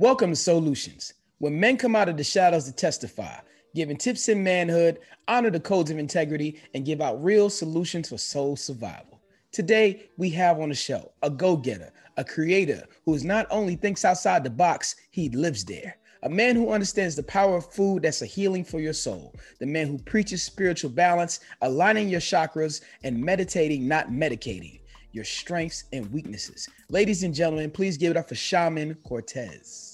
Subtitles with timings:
[0.00, 3.34] Welcome to Solutions, where men come out of the shadows to testify,
[3.74, 8.16] giving tips in manhood, honor the codes of integrity, and give out real solutions for
[8.16, 9.20] soul survival.
[9.52, 13.76] Today, we have on the show a go getter, a creator who is not only
[13.76, 15.98] thinks outside the box, he lives there.
[16.22, 19.34] A man who understands the power of food that's a healing for your soul.
[19.58, 24.80] The man who preaches spiritual balance, aligning your chakras, and meditating, not medicating
[25.12, 26.68] your strengths and weaknesses.
[26.88, 29.89] Ladies and gentlemen, please give it up for Shaman Cortez.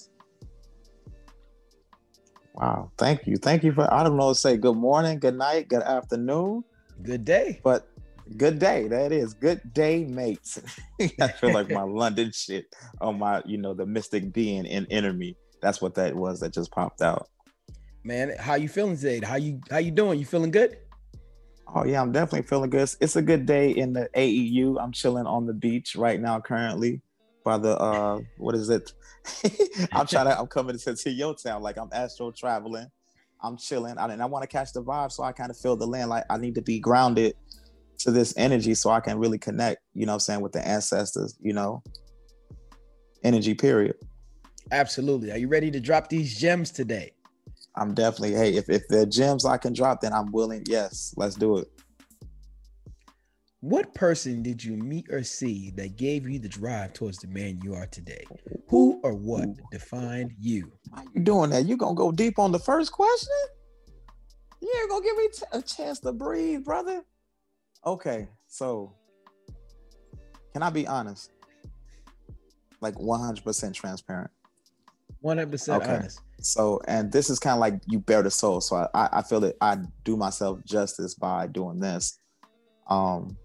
[2.57, 2.91] Wow.
[2.97, 3.37] Thank you.
[3.37, 6.63] Thank you for, I don't know, say good morning, good night, good afternoon.
[7.03, 7.61] Good day.
[7.63, 7.87] But
[8.35, 8.87] good day.
[8.87, 10.59] That is good day, mates.
[11.21, 12.65] I feel like my London shit
[12.99, 15.37] on my, you know, the mystic being in enemy.
[15.61, 17.27] That's what that was that just popped out.
[18.03, 19.19] Man, how you feeling today?
[19.23, 20.17] How you how you doing?
[20.17, 20.77] You feeling good?
[21.75, 22.89] Oh yeah, I'm definitely feeling good.
[22.99, 24.81] It's a good day in the AEU.
[24.81, 27.01] I'm chilling on the beach right now currently
[27.47, 28.91] by the uh what is it?
[29.93, 32.87] I'm trying to I'm coming to, to your town like I'm astro traveling.
[33.41, 33.97] I'm chilling.
[33.97, 36.09] I, and I want to catch the vibe so I kind of feel the land
[36.09, 37.35] like I need to be grounded
[37.99, 41.37] to this energy so I can really connect, you know I'm saying, with the ancestors,
[41.39, 41.81] you know.
[43.23, 43.95] Energy period.
[44.71, 45.31] Absolutely.
[45.31, 47.13] Are you ready to drop these gems today?
[47.77, 50.63] I'm definitely, hey, if, if there are gems I can drop, then I'm willing.
[50.67, 51.67] Yes, let's do it.
[53.67, 57.59] What person did you meet or see that gave you the drive towards the man
[57.61, 58.23] you are today?
[58.69, 60.71] Who or what defined you?
[60.95, 61.65] How you doing that?
[61.65, 63.35] You gonna go deep on the first question?
[64.61, 67.03] You ain't gonna give me t- a chance to breathe, brother.
[67.85, 68.95] Okay, so
[70.53, 71.31] can I be honest?
[72.79, 74.31] Like 100% transparent.
[75.21, 75.95] 100% okay.
[75.95, 76.21] honest.
[76.39, 78.61] So, and this is kind of like you bear the soul.
[78.61, 82.17] So I, I feel that I do myself justice by doing this.
[82.89, 83.35] Um,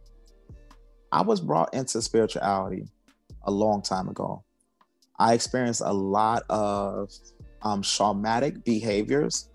[1.13, 2.89] I was brought into spirituality
[3.45, 4.45] a long time ago.
[5.19, 7.11] I experienced a lot of
[7.61, 9.51] um, shamanic behaviors.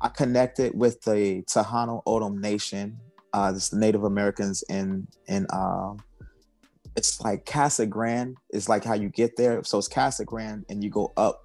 [0.00, 2.98] I connected with the Tohono O'odham Nation.
[3.32, 5.94] Uh, this Native Americans in in uh,
[6.96, 9.62] it's like Casa Grande is like how you get there.
[9.64, 11.42] So it's Casa Grande, and you go up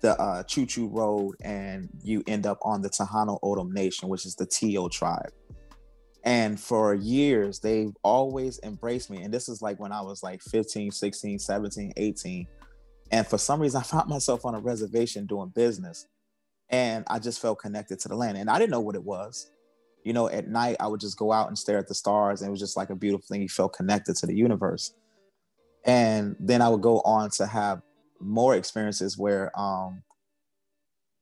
[0.00, 4.34] the uh, Chuichu Road, and you end up on the Tohono O'odham Nation, which is
[4.34, 5.32] the To tribe.
[6.24, 9.22] And for years, they've always embraced me.
[9.22, 12.46] And this is like when I was like 15, 16, 17, 18.
[13.10, 16.06] And for some reason, I found myself on a reservation doing business.
[16.68, 18.36] And I just felt connected to the land.
[18.36, 19.50] And I didn't know what it was.
[20.04, 22.42] You know, at night, I would just go out and stare at the stars.
[22.42, 23.42] And it was just like a beautiful thing.
[23.42, 24.94] You felt connected to the universe.
[25.84, 27.80] And then I would go on to have
[28.20, 30.02] more experiences where um,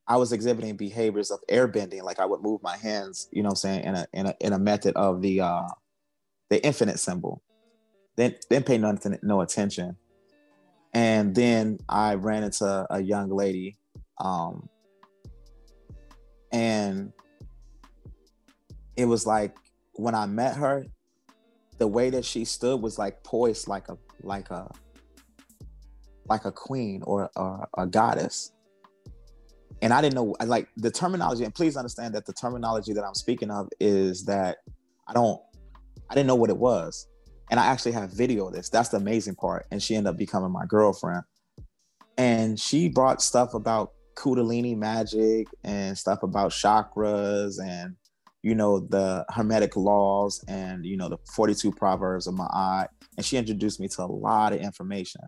[0.08, 3.56] I was exhibiting behaviors of airbending, like I would move my hands, you know, I'm
[3.56, 5.68] saying in a in a in a method of the uh,
[6.48, 7.42] the infinite symbol.
[8.16, 9.96] Then then pay nothing no attention,
[10.94, 13.76] and then I ran into a young lady,
[14.18, 14.70] um,
[16.50, 17.12] and
[18.96, 19.54] it was like
[19.92, 20.86] when I met her,
[21.76, 24.70] the way that she stood was like poised like a like a
[26.30, 28.52] like a queen or a, a goddess
[29.82, 31.44] and I didn't know like the terminology.
[31.44, 34.58] And please understand that the terminology that I'm speaking of is that
[35.06, 35.40] I don't,
[36.10, 37.06] I didn't know what it was,
[37.50, 38.68] and I actually have video of this.
[38.68, 39.66] That's the amazing part.
[39.70, 41.22] And she ended up becoming my girlfriend,
[42.16, 47.94] and she brought stuff about Kundalini magic and stuff about chakras and
[48.42, 53.36] you know the hermetic laws and you know the 42 proverbs of Ma'at and she
[53.36, 55.20] introduced me to a lot of information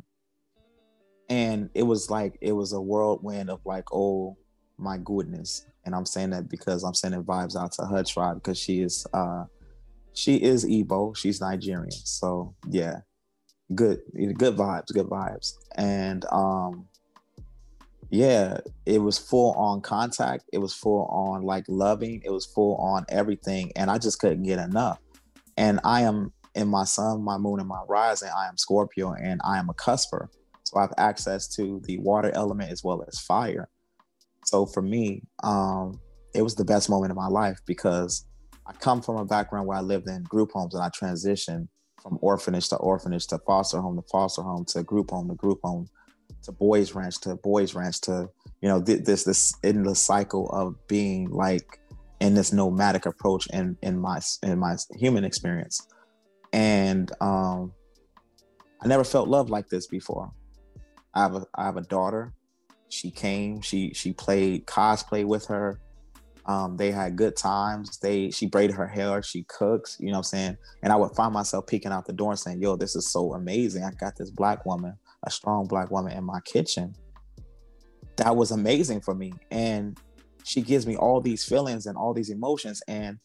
[1.28, 4.37] and it was like it was a whirlwind of like oh
[4.80, 8.58] my goodness and i'm saying that because i'm sending vibes out to her tribe because
[8.58, 9.44] she is uh
[10.12, 11.16] she is Igbo.
[11.16, 11.91] She's Nigerian.
[11.91, 13.00] So yeah,
[13.74, 15.54] good, good vibes, good vibes.
[15.76, 16.86] And um,
[18.10, 20.44] yeah, it was full on contact.
[20.52, 22.22] It was full on like loving.
[22.24, 24.98] It was full on everything, and I just couldn't get enough.
[25.56, 28.30] And I am in my sun, my moon, and my rising.
[28.36, 30.28] I am Scorpio, and I am a cusper.
[30.64, 33.69] So I have access to the water element as well as fire.
[34.50, 36.00] So for me, um,
[36.35, 38.26] it was the best moment of my life because
[38.67, 41.69] I come from a background where I lived in group homes and I transitioned
[42.02, 45.61] from orphanage to orphanage to foster home to foster home to group home to group
[45.62, 45.87] home
[46.43, 48.29] to boys ranch to boys ranch to
[48.61, 51.79] you know this this in the cycle of being like
[52.20, 55.87] in this nomadic approach in in my in my human experience
[56.53, 57.73] and um
[58.82, 60.32] I never felt love like this before
[61.14, 62.32] I have a I have a daughter.
[62.90, 63.60] She came.
[63.60, 65.81] She she played cosplay with her.
[66.46, 67.98] Um, they had good times.
[67.98, 69.22] They she braided her hair.
[69.22, 69.96] She cooks.
[70.00, 70.56] You know what I'm saying?
[70.82, 73.34] And I would find myself peeking out the door and saying, "Yo, this is so
[73.34, 73.84] amazing!
[73.84, 76.94] I got this black woman, a strong black woman in my kitchen."
[78.20, 79.32] that was amazing for me.
[79.50, 79.98] And
[80.44, 82.82] she gives me all these feelings and all these emotions.
[82.86, 83.19] And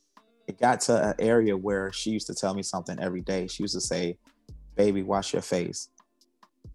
[0.47, 3.47] it got to an area where she used to tell me something every day.
[3.47, 4.17] She used to say,
[4.75, 5.89] Baby, wash your face.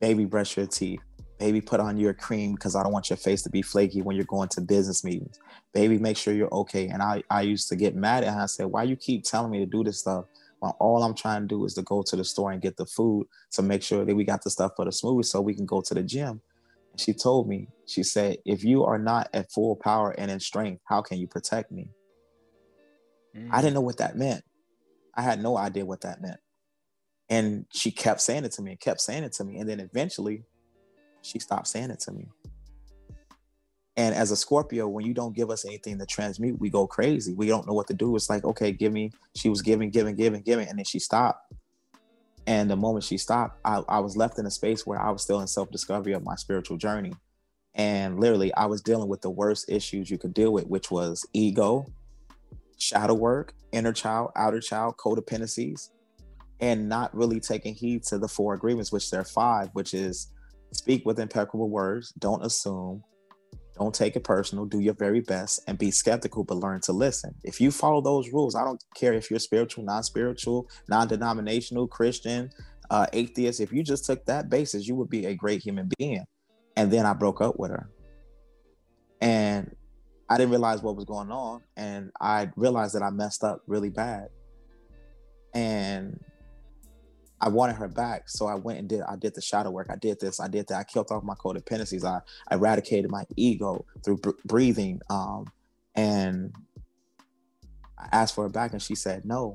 [0.00, 1.00] Baby, brush your teeth.
[1.40, 4.14] Baby, put on your cream because I don't want your face to be flaky when
[4.14, 5.40] you're going to business meetings.
[5.72, 6.88] Baby, make sure you're okay.
[6.88, 8.42] And I, I used to get mad at her.
[8.42, 10.26] I said, Why you keep telling me to do this stuff?
[10.60, 12.84] Well, all I'm trying to do is to go to the store and get the
[12.84, 15.64] food to make sure that we got the stuff for the smoothie so we can
[15.64, 16.42] go to the gym.
[16.98, 20.82] She told me, she said, if you are not at full power and in strength,
[20.84, 21.88] how can you protect me?
[23.34, 23.48] Mm.
[23.50, 24.44] I didn't know what that meant.
[25.14, 26.40] I had no idea what that meant.
[27.30, 29.56] And she kept saying it to me and kept saying it to me.
[29.56, 30.44] And then eventually
[31.22, 32.28] she stopped saying it to me.
[33.96, 37.34] And as a Scorpio, when you don't give us anything to transmute, we go crazy.
[37.34, 38.16] We don't know what to do.
[38.16, 39.12] It's like, okay, give me.
[39.36, 41.52] She was giving, giving, giving, giving, and then she stopped.
[42.46, 45.22] And the moment she stopped, I, I was left in a space where I was
[45.22, 47.12] still in self discovery of my spiritual journey.
[47.74, 51.26] And literally, I was dealing with the worst issues you could deal with, which was
[51.32, 51.84] ego,
[52.78, 55.90] shadow work, inner child, outer child, codependencies,
[56.60, 60.28] and not really taking heed to the four agreements, which there are five, which is
[60.72, 63.02] speak with impeccable words, don't assume,
[63.80, 64.66] don't take it personal.
[64.66, 67.34] Do your very best and be skeptical, but learn to listen.
[67.44, 71.88] If you follow those rules, I don't care if you're spiritual, non spiritual, non denominational,
[71.88, 72.50] Christian,
[72.90, 73.58] uh, atheist.
[73.58, 76.24] If you just took that basis, you would be a great human being.
[76.76, 77.88] And then I broke up with her.
[79.22, 79.74] And
[80.28, 81.62] I didn't realize what was going on.
[81.76, 84.28] And I realized that I messed up really bad.
[85.54, 86.20] And
[87.40, 88.28] I wanted her back.
[88.28, 89.88] So I went and did I did the shadow work.
[89.90, 90.40] I did this.
[90.40, 90.78] I did that.
[90.78, 92.04] I killed off my codependencies.
[92.04, 92.20] I,
[92.54, 95.00] eradicated my ego through br- breathing.
[95.08, 95.46] Um,
[95.94, 96.52] and
[97.98, 99.54] I asked for her back, and she said no.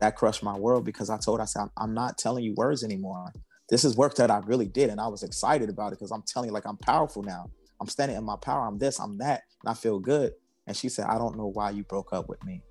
[0.00, 2.84] That crushed my world because I told her I said I'm not telling you words
[2.84, 3.32] anymore.
[3.68, 6.22] This is work that I really did, and I was excited about it because I'm
[6.22, 7.46] telling you like I'm powerful now.
[7.80, 8.66] I'm standing in my power.
[8.66, 8.98] I'm this.
[9.00, 10.32] I'm that, and I feel good.
[10.66, 12.62] And she said, I don't know why you broke up with me.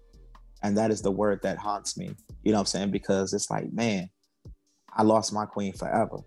[0.63, 2.11] And that is the word that haunts me.
[2.43, 2.91] You know what I'm saying?
[2.91, 4.09] Because it's like, man,
[4.97, 6.17] I lost my queen forever.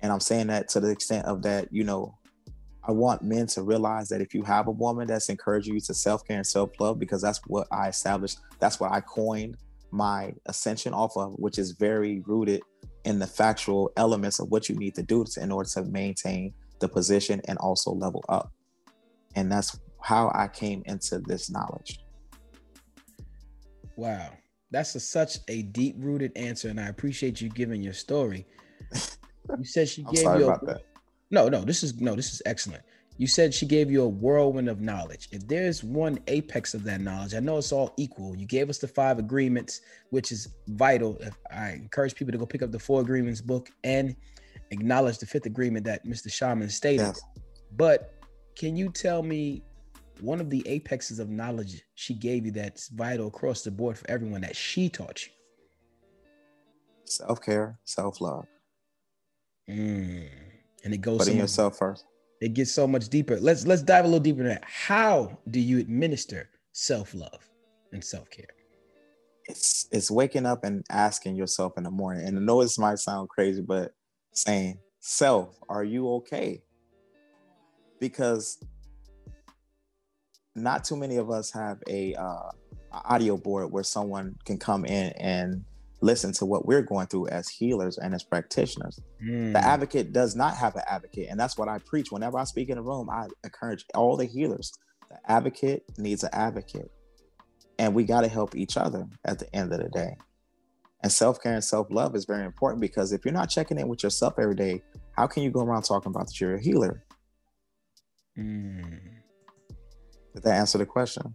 [0.00, 2.18] And I'm saying that to the extent of that, you know,
[2.86, 5.94] I want men to realize that if you have a woman that's encouraging you to
[5.94, 9.56] self care and self love, because that's what I established, that's what I coined
[9.90, 12.62] my ascension off of, which is very rooted
[13.04, 16.88] in the factual elements of what you need to do in order to maintain the
[16.88, 18.50] position and also level up.
[19.36, 22.00] And that's how I came into this knowledge.
[23.96, 24.30] Wow
[24.74, 28.46] that's a, such a deep rooted answer, and I appreciate you giving your story.
[29.58, 30.80] You said she gave you a,
[31.30, 31.60] no, no.
[31.60, 32.82] This is no, this is excellent.
[33.18, 35.28] You said she gave you a whirlwind of knowledge.
[35.32, 38.34] If there's one apex of that knowledge, I know it's all equal.
[38.34, 41.20] You gave us the five agreements, which is vital.
[41.52, 44.16] I encourage people to go pick up the four agreements book and
[44.70, 46.32] acknowledge the fifth agreement that Mr.
[46.32, 47.02] Shaman stated.
[47.02, 47.20] Yes.
[47.76, 48.14] But
[48.56, 49.62] can you tell me
[50.20, 54.10] one of the apexes of knowledge she gave you that's vital across the board for
[54.10, 55.32] everyone that she taught you?
[57.04, 58.46] Self care, self love.
[59.68, 60.28] Mm.
[60.84, 62.04] And it goes putting so yourself first.
[62.40, 63.38] It gets so much deeper.
[63.40, 64.64] Let's let's dive a little deeper into that.
[64.66, 67.48] How do you administer self love
[67.92, 68.46] and self care?
[69.46, 72.26] It's it's waking up and asking yourself in the morning.
[72.26, 73.92] And I know this might sound crazy, but
[74.32, 76.62] saying, "Self, are you okay?"
[78.00, 78.58] Because
[80.54, 82.50] not too many of us have a uh,
[82.92, 85.64] audio board where someone can come in and
[86.00, 89.00] listen to what we're going through as healers and as practitioners.
[89.24, 89.52] Mm.
[89.52, 92.68] The advocate does not have an advocate, and that's what I preach whenever I speak
[92.68, 93.08] in a room.
[93.10, 94.72] I encourage all the healers.
[95.08, 96.90] The advocate needs an advocate,
[97.78, 100.16] and we got to help each other at the end of the day.
[101.02, 103.88] And self care and self love is very important because if you're not checking in
[103.88, 104.82] with yourself every day,
[105.12, 107.04] how can you go around talking about that you're a healer?
[108.38, 109.23] Mm.
[110.34, 111.34] Did that answer the question?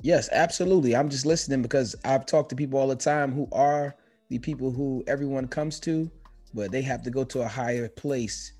[0.00, 0.96] Yes, absolutely.
[0.96, 3.94] I'm just listening because I've talked to people all the time who are
[4.28, 6.10] the people who everyone comes to,
[6.54, 8.52] but they have to go to a higher place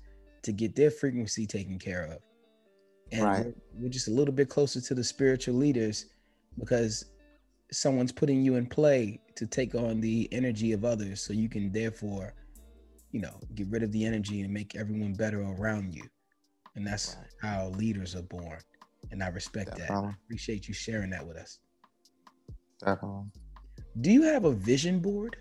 [0.43, 2.19] to get their frequency taken care of.
[3.11, 3.45] And right.
[3.45, 3.53] we're,
[3.83, 6.05] we're just a little bit closer to the spiritual leaders
[6.59, 7.05] because
[7.71, 11.71] someone's putting you in play to take on the energy of others so you can
[11.71, 12.33] therefore
[13.11, 16.03] you know get rid of the energy and make everyone better around you
[16.75, 17.27] and that's right.
[17.41, 18.59] how leaders are born
[19.11, 20.07] and I respect Definitely.
[20.07, 20.15] that.
[20.25, 21.59] Appreciate you sharing that with us.
[22.83, 23.25] Definitely.
[24.01, 25.37] Do you have a vision board?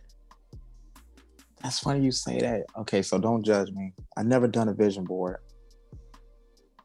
[1.63, 2.67] That's funny you say that.
[2.79, 3.93] Okay, so don't judge me.
[4.17, 5.39] I never done a vision board.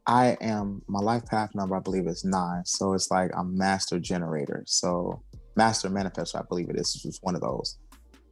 [0.06, 2.66] I am my life path number, I believe is nine.
[2.66, 4.64] So it's like I'm master generator.
[4.66, 5.24] So
[5.56, 7.02] master manifestor, I believe it is.
[7.06, 7.78] It's one of those.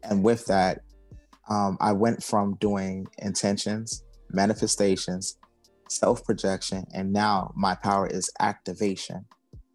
[0.03, 0.81] And with that,
[1.49, 5.37] um, I went from doing intentions, manifestations,
[5.91, 9.25] self projection, and now my power is activation.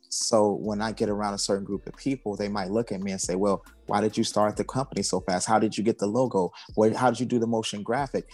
[0.09, 3.13] So when I get around a certain group of people, they might look at me
[3.13, 5.47] and say, "Well, why did you start the company so fast?
[5.47, 6.53] How did you get the logo?
[6.75, 8.29] Where, how did you do the motion graphic?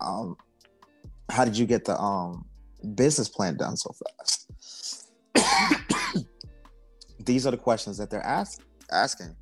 [0.00, 0.36] Um,
[1.30, 2.44] how did you get the um,
[2.94, 5.12] business plan done so fast?"
[7.24, 9.34] These are the questions that they're ask, asking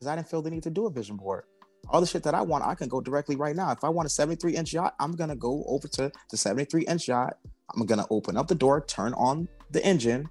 [0.00, 1.44] because I didn't feel the need to do a vision board.
[1.90, 3.72] All the shit that I want, I can go directly right now.
[3.72, 7.08] If I want a 73 inch yacht, I'm gonna go over to the 73 inch
[7.08, 7.36] yacht.
[7.74, 10.28] I'm gonna open up the door, turn on the engine,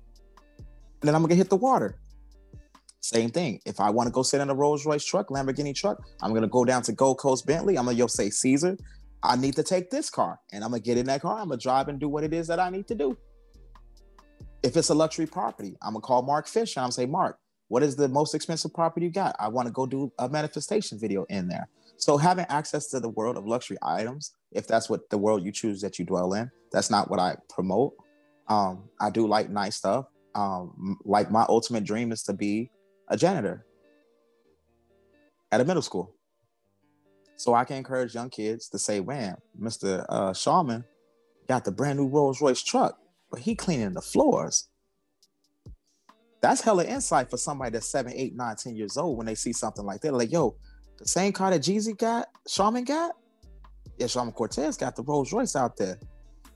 [0.58, 2.00] and then I'm gonna hit the water.
[3.02, 3.60] Same thing.
[3.66, 6.48] If I want to go sit in a Rolls Royce truck, Lamborghini truck, I'm gonna
[6.48, 7.78] go down to Gold Coast Bentley.
[7.78, 8.78] I'm gonna yo say Caesar.
[9.22, 11.40] I need to take this car, and I'm gonna get in that car.
[11.40, 13.18] I'm gonna drive and do what it is that I need to do.
[14.64, 17.38] If it's a luxury property, I'm gonna call Mark Fish and I'm gonna say, Mark,
[17.70, 19.36] what is the most expensive property you got?
[19.40, 21.70] I want to go do a manifestation video in there.
[21.98, 25.52] So having access to the world of luxury items, if that's what the world you
[25.52, 27.94] choose that you dwell in, that's not what I promote.
[28.48, 30.06] Um, I do like nice stuff.
[30.34, 32.72] Um, like my ultimate dream is to be
[33.08, 33.66] a janitor
[35.52, 36.14] at a middle school.
[37.36, 40.06] So I can encourage young kids to say, man, Mr.
[40.10, 40.82] Uh,
[41.48, 42.98] got the brand new Rolls Royce truck,
[43.30, 44.69] but he cleaning the floors.
[46.42, 49.54] That's hella insight for somebody that's seven, eight, nine, ten years old when they see
[49.54, 50.14] something like that.
[50.14, 50.56] Like, yo,
[50.98, 53.16] the same car that Jeezy got, Shaman got,
[53.98, 56.00] yeah, Shaman Cortez got the Rolls Royce out there.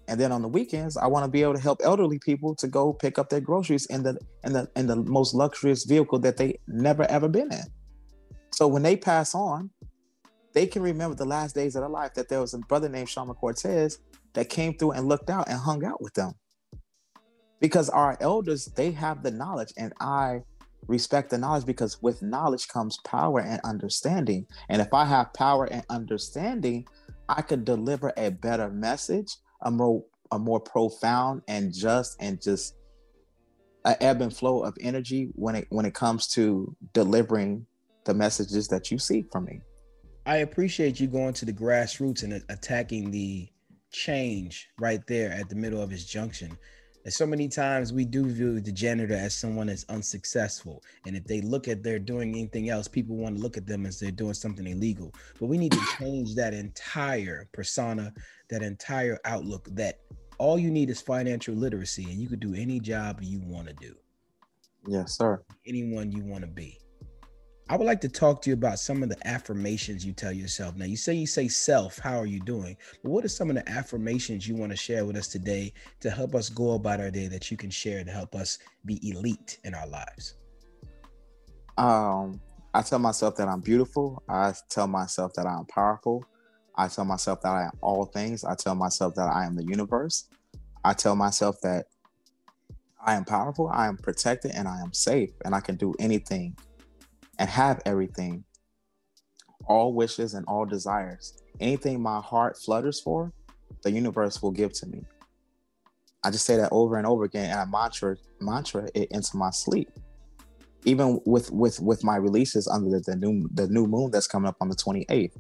[0.08, 2.68] And then on the weekends, I want to be able to help elderly people to
[2.68, 6.36] go pick up their groceries in the in the in the most luxurious vehicle that
[6.36, 7.64] they never ever been in.
[8.52, 9.70] So when they pass on,
[10.54, 13.10] they can remember the last days of their life that there was a brother named
[13.10, 14.00] Shaman Cortez
[14.34, 16.34] that came through and looked out and hung out with them.
[17.64, 20.42] Because our elders, they have the knowledge, and I
[20.88, 24.46] respect the knowledge because with knowledge comes power and understanding.
[24.70, 26.86] And if I have power and understanding,
[27.30, 32.76] I could deliver a better message a more a more profound and just and just
[33.86, 37.66] an ebb and flow of energy when it when it comes to delivering
[38.06, 39.62] the messages that you seek from me.
[40.26, 43.48] I appreciate you going to the grassroots and attacking the
[43.92, 46.58] change right there at the middle of his junction.
[47.06, 50.82] And so many times we do view the janitor as someone that's unsuccessful.
[51.06, 53.86] And if they look at they're doing anything else, people want to look at them
[53.86, 55.14] as they're doing something illegal.
[55.40, 58.14] But we need to change that entire persona,
[58.50, 60.00] that entire outlook that
[60.38, 63.74] all you need is financial literacy and you could do any job you want to
[63.74, 63.96] do.
[64.88, 65.42] Yes, sir.
[65.66, 66.80] Anyone you want to be.
[67.70, 70.76] I would like to talk to you about some of the affirmations you tell yourself.
[70.76, 72.76] Now, you say you say self, how are you doing?
[73.02, 76.10] But what are some of the affirmations you want to share with us today to
[76.10, 79.60] help us go about our day that you can share to help us be elite
[79.64, 80.36] in our lives?
[81.78, 82.42] Um,
[82.74, 84.22] I tell myself that I'm beautiful.
[84.28, 86.26] I tell myself that I'm powerful.
[86.76, 88.44] I tell myself that I am all things.
[88.44, 90.26] I tell myself that I am the universe.
[90.84, 91.86] I tell myself that
[93.06, 96.56] I am powerful, I am protected, and I am safe, and I can do anything
[97.40, 98.44] and have everything,
[99.66, 101.42] all wishes and all desires.
[101.60, 103.32] Anything my heart flutters for,
[103.84, 105.04] the universe will give to me.
[106.24, 109.50] I just say that over and over again, and I mantra mantra it into my
[109.50, 109.90] sleep.
[110.86, 114.48] Even with with with my releases under the, the new the new moon that's coming
[114.48, 115.34] up on the 28th,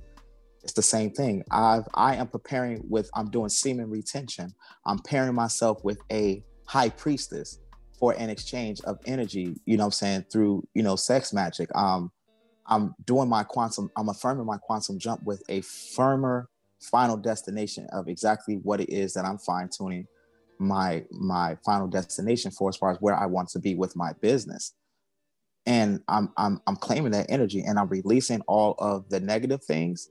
[0.62, 1.44] it's the same thing.
[1.52, 4.54] I've I am preparing with I'm doing semen retention.
[4.86, 7.60] I'm pairing myself with a high priestess
[8.00, 11.70] for an exchange of energy, you know I'm saying, through, you know, sex magic.
[11.76, 12.12] Um,
[12.68, 18.08] I'm doing my quantum, I'm affirming my quantum jump with a firmer final destination of
[18.08, 20.08] exactly what it is that I'm fine tuning
[20.60, 24.14] my my final destination for as far as where I want to be with my
[24.22, 24.74] business.
[25.66, 30.10] And I'm I'm I'm claiming that energy and I'm releasing all of the negative things,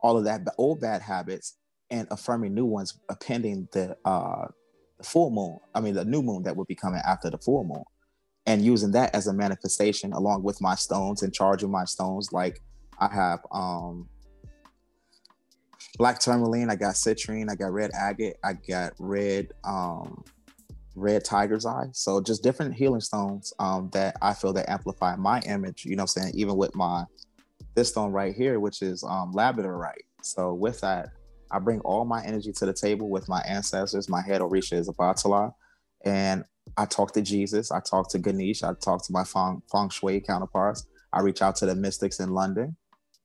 [0.00, 1.56] all of that old bad habits
[1.90, 4.46] and affirming new ones appending the uh
[5.04, 5.58] full moon.
[5.74, 7.84] I mean, the new moon that would be coming after the full moon,
[8.46, 12.32] and using that as a manifestation along with my stones and charging my stones.
[12.32, 12.60] Like
[12.98, 14.08] I have um
[15.98, 20.24] black tourmaline, I got citrine, I got red agate, I got red um
[20.96, 21.88] red tiger's eye.
[21.92, 26.02] So just different healing stones um that I feel that amplify my image, you know
[26.02, 27.04] I'm saying, even with my
[27.74, 30.04] this stone right here, which is um labradorite.
[30.22, 31.10] So with that,
[31.54, 34.08] I bring all my energy to the table with my ancestors.
[34.08, 35.52] My head Orisha is Obatala.
[36.04, 36.44] And
[36.76, 37.70] I talk to Jesus.
[37.70, 38.64] I talk to Ganesh.
[38.64, 40.88] I talk to my feng, feng Shui counterparts.
[41.12, 42.76] I reach out to the mystics in London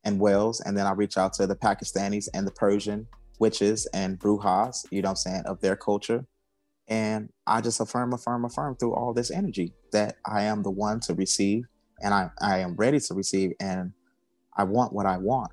[0.03, 0.61] and Wales.
[0.61, 3.07] And then I reach out to the Pakistanis and the Persian
[3.39, 6.23] witches and brujas, you know what I'm saying, of their culture.
[6.87, 10.99] And I just affirm, affirm, affirm through all this energy that I am the one
[11.01, 11.63] to receive
[12.01, 13.91] and I, I am ready to receive and
[14.55, 15.51] I want what I want.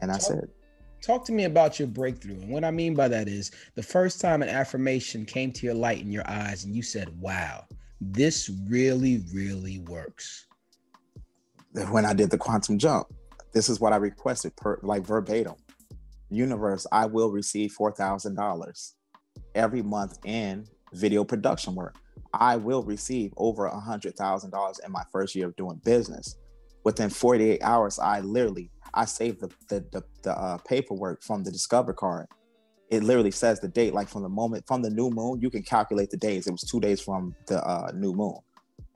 [0.00, 0.48] And that's it
[1.02, 2.34] Talk to me about your breakthrough.
[2.34, 5.74] And what I mean by that is the first time an affirmation came to your
[5.74, 7.64] light in your eyes and you said, wow,
[8.00, 10.46] this really, really works.
[11.90, 13.06] When I did the quantum jump,
[13.52, 15.54] this is what I requested per like verbatim.
[16.28, 18.94] Universe, I will receive four thousand dollars
[19.54, 21.96] every month in video production work.
[22.32, 26.36] I will receive over a hundred thousand dollars in my first year of doing business.
[26.84, 31.50] Within 48 hours, I literally I saved the the the, the uh, paperwork from the
[31.50, 32.26] Discover card.
[32.90, 35.40] It literally says the date, like from the moment from the new moon.
[35.40, 36.46] You can calculate the days.
[36.46, 38.38] It was two days from the uh, new moon,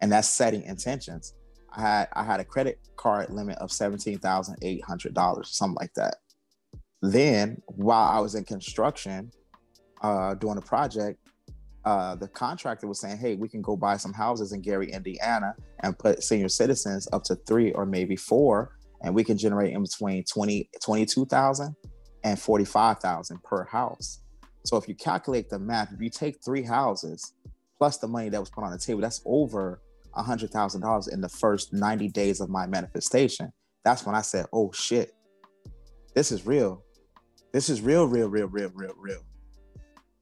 [0.00, 1.34] and that's setting intentions.
[1.72, 5.76] I had I had a credit card limit of seventeen thousand eight hundred dollars, something
[5.80, 6.16] like that.
[7.02, 9.30] Then, while I was in construction,
[10.00, 11.20] uh, doing a project,
[11.84, 15.54] uh, the contractor was saying, "Hey, we can go buy some houses in Gary, Indiana,
[15.80, 19.82] and put senior citizens up to three or maybe four, and we can generate in
[19.82, 21.76] between 20, 22,000
[22.24, 24.20] and 45,000 per house."
[24.64, 27.34] So if you calculate the math, if you take three houses
[27.78, 29.82] plus the money that was put on the table, that's over
[30.16, 33.52] $100,000 in the first 90 days of my manifestation.
[33.84, 35.14] That's when I said, oh shit,
[36.14, 36.82] this is real.
[37.52, 39.20] This is real, real, real, real, real, real.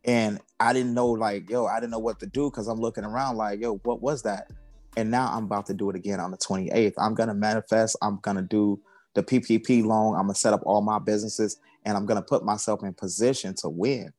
[0.04, 3.04] And I didn't know, like, yo, I didn't know what to do because I'm looking
[3.04, 4.50] around like, yo, what was that?
[4.96, 6.94] And now I'm about to do it again on the 28th.
[6.98, 7.96] I'm going to manifest.
[8.02, 8.80] I'm going to do
[9.14, 10.14] the PPP loan.
[10.14, 12.92] I'm going to set up all my businesses and I'm going to put myself in
[12.94, 14.12] position to win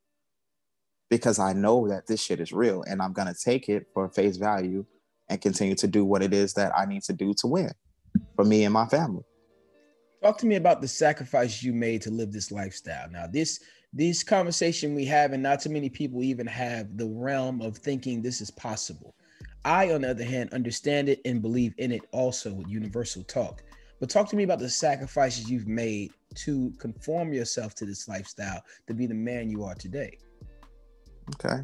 [1.09, 4.09] because I know that this shit is real and I'm going to take it for
[4.09, 4.85] face value
[5.29, 7.71] and continue to do what it is that I need to do to win
[8.35, 9.23] for me and my family.
[10.21, 13.09] Talk to me about the sacrifice you made to live this lifestyle.
[13.09, 13.59] Now, this
[13.95, 18.21] this conversation we have, and not too many people even have the realm of thinking
[18.21, 19.13] this is possible.
[19.65, 23.63] I, on the other hand, understand it and believe in it also with universal talk.
[23.99, 28.61] But talk to me about the sacrifices you've made to conform yourself to this lifestyle
[28.87, 30.17] to be the man you are today.
[31.35, 31.63] Okay.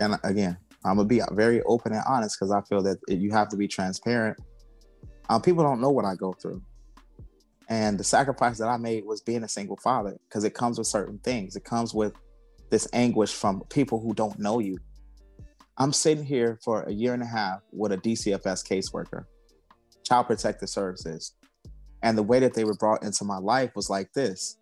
[0.00, 3.48] And again, I'm gonna be very open and honest because I feel that you have
[3.48, 4.38] to be transparent.
[5.28, 6.62] Um, people don't know what I go through,
[7.68, 10.86] and the sacrifice that I made was being a single father because it comes with
[10.86, 11.56] certain things.
[11.56, 12.12] It comes with
[12.70, 14.78] this anguish from people who don't know you.
[15.76, 19.24] I'm sitting here for a year and a half with a DCFS caseworker,
[20.04, 21.34] Child Protective Services,
[22.02, 24.58] and the way that they were brought into my life was like this.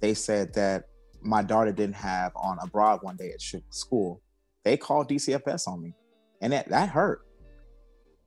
[0.00, 0.84] They said that
[1.20, 4.22] my daughter didn't have on a abroad one day at school
[4.68, 5.94] they called DCFS on me,
[6.42, 7.22] and that that hurt.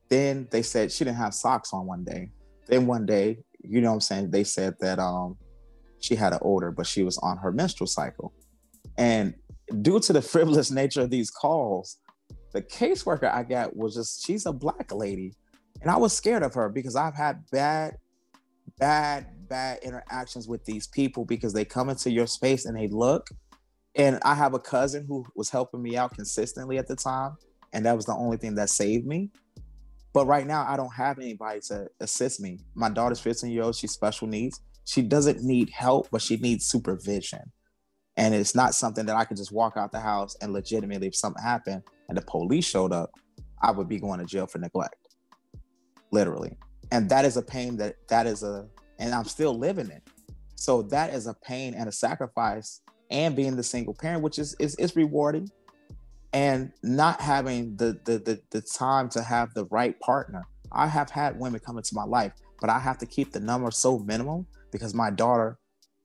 [0.08, 2.30] Then they said she didn't have socks on one day.
[2.66, 5.36] Then one day, you know what I'm saying, they said that um
[6.00, 8.32] she had an odor, but she was on her menstrual cycle.
[8.98, 9.34] And
[9.82, 11.98] due to the frivolous nature of these calls,
[12.52, 15.34] the caseworker I got was just she's a black lady.
[15.80, 17.96] And I was scared of her because I've had bad,
[18.78, 23.28] bad, bad interactions with these people because they come into your space and they look
[23.94, 27.36] and I have a cousin who was helping me out consistently at the time,
[27.72, 29.30] and that was the only thing that saved me.
[30.14, 32.60] But right now, I don't have anybody to assist me.
[32.74, 33.76] My daughter's 15 years old.
[33.76, 34.60] She's special needs.
[34.84, 37.52] She doesn't need help, but she needs supervision.
[38.16, 41.16] And it's not something that I could just walk out the house and legitimately, if
[41.16, 43.10] something happened and the police showed up,
[43.62, 44.96] I would be going to jail for neglect,
[46.10, 46.56] literally.
[46.90, 50.02] And that is a pain that that is a, and I'm still living it.
[50.56, 54.54] So that is a pain and a sacrifice and being the single parent, which is
[54.58, 55.50] is, is rewarding,
[56.32, 60.42] and not having the, the the the time to have the right partner.
[60.70, 63.70] I have had women come into my life, but I have to keep the number
[63.70, 65.58] so minimal because my daughter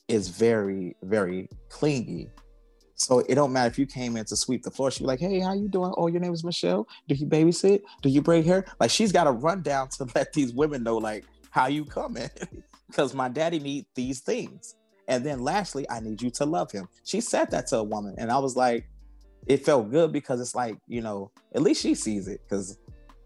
[0.08, 2.28] is very very clingy.
[2.94, 4.90] So it don't matter if you came in to sweep the floor.
[4.90, 5.92] She'd be like, "Hey, how you doing?
[5.96, 6.88] Oh, your name is Michelle.
[7.06, 7.82] Do you babysit?
[8.02, 10.96] Do you braid hair?" Like she's got to run down to let these women know
[10.96, 12.30] like how you coming
[12.88, 14.74] because my daddy need these things.
[15.08, 16.86] And then lastly, I need you to love him.
[17.04, 18.14] She said that to a woman.
[18.18, 18.88] And I was like,
[19.46, 22.40] it felt good because it's like, you know, at least she sees it.
[22.48, 22.78] Cause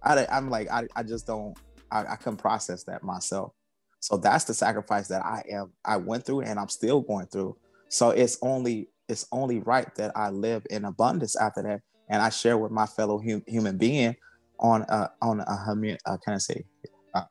[0.03, 1.59] I, I'm like, I, I just don't,
[1.91, 3.53] I, I can process that myself.
[4.03, 7.57] So that's the sacrifice that I am, I went through and I'm still going through.
[7.89, 11.81] So it's only, it's only right that I live in abundance after that.
[12.11, 14.17] And I share with my fellow hum, human being
[14.59, 16.65] on, a on a, uh, can I say,
[17.15, 17.23] uh,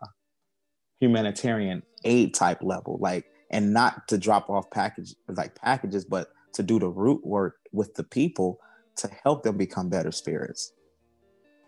[1.02, 2.98] humanitarian aid type level.
[3.02, 7.58] Like and not to drop off package like packages, but to do the root work
[7.74, 8.60] with the people
[8.98, 10.72] to help them become better spirits.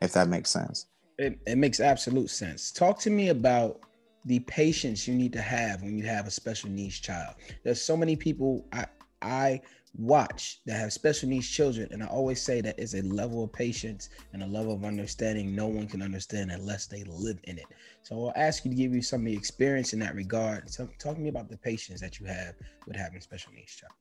[0.02, 0.88] If that makes sense.
[1.18, 2.72] It, it makes absolute sense.
[2.72, 3.82] Talk to me about
[4.26, 7.36] the patience you need to have when you have a special needs child.
[7.64, 8.86] There's so many people I
[9.22, 9.62] I
[9.96, 13.54] watch that have special needs children, and I always say that it's a level of
[13.54, 17.68] patience and a level of understanding no one can understand unless they live in it.
[18.02, 20.70] So I'll ask you to give you some of the experience in that regard.
[20.70, 22.56] So talk to me about the patience that you have
[22.88, 23.94] with having special needs child.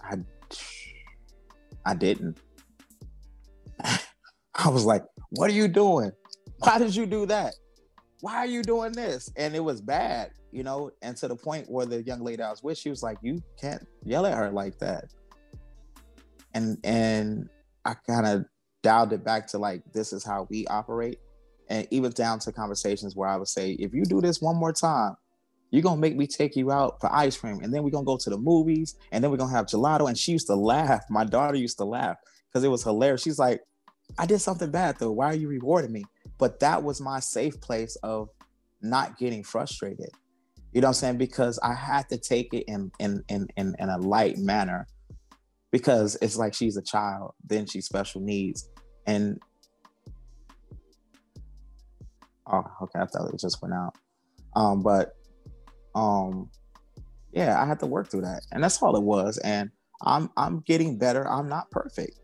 [0.00, 0.18] I
[1.84, 2.38] I didn't.
[4.54, 6.12] I was like, what are you doing?
[6.58, 7.54] Why did you do that?
[8.20, 9.30] Why are you doing this?
[9.36, 12.50] And it was bad, you know, and to the point where the young lady I
[12.50, 15.04] was with, she was like, You can't yell at her like that.
[16.54, 17.48] And and
[17.84, 18.44] I kind of
[18.82, 21.18] dialed it back to like this is how we operate.
[21.68, 24.72] And even down to conversations where I would say, if you do this one more
[24.72, 25.14] time,
[25.70, 28.16] you're gonna make me take you out for ice cream, and then we're gonna go
[28.16, 30.08] to the movies, and then we're gonna have gelato.
[30.08, 31.04] And she used to laugh.
[31.10, 32.16] My daughter used to laugh
[32.48, 33.22] because it was hilarious.
[33.22, 33.60] She's like,
[34.18, 35.12] I did something bad though.
[35.12, 36.04] Why are you rewarding me?
[36.38, 38.28] But that was my safe place of
[38.82, 40.10] not getting frustrated.
[40.72, 41.18] You know what I'm saying?
[41.18, 44.86] Because I had to take it in in in in, in a light manner
[45.70, 48.68] because it's like she's a child, then she's special needs.
[49.06, 49.40] And
[52.46, 53.94] oh, okay, I thought it just went out.
[54.56, 55.12] Um, but
[55.94, 56.50] um
[57.32, 58.42] yeah, I had to work through that.
[58.52, 59.38] And that's all it was.
[59.38, 59.70] And
[60.02, 61.28] I'm I'm getting better.
[61.28, 62.18] I'm not perfect.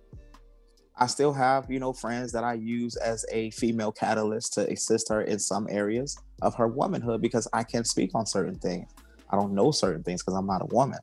[0.96, 5.08] I still have, you know, friends that I use as a female catalyst to assist
[5.08, 8.88] her in some areas of her womanhood because I can't speak on certain things.
[9.30, 11.00] I don't know certain things because I'm not a woman.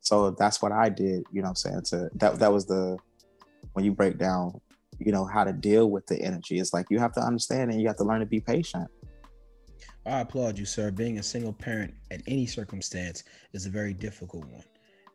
[0.00, 1.82] So that's what I did, you know I'm saying?
[1.90, 2.98] To that that was the
[3.74, 4.60] when you break down,
[4.98, 6.58] you know, how to deal with the energy.
[6.58, 8.88] It's like you have to understand and you have to learn to be patient.
[10.06, 10.90] I applaud you, sir.
[10.90, 14.64] Being a single parent at any circumstance is a very difficult one.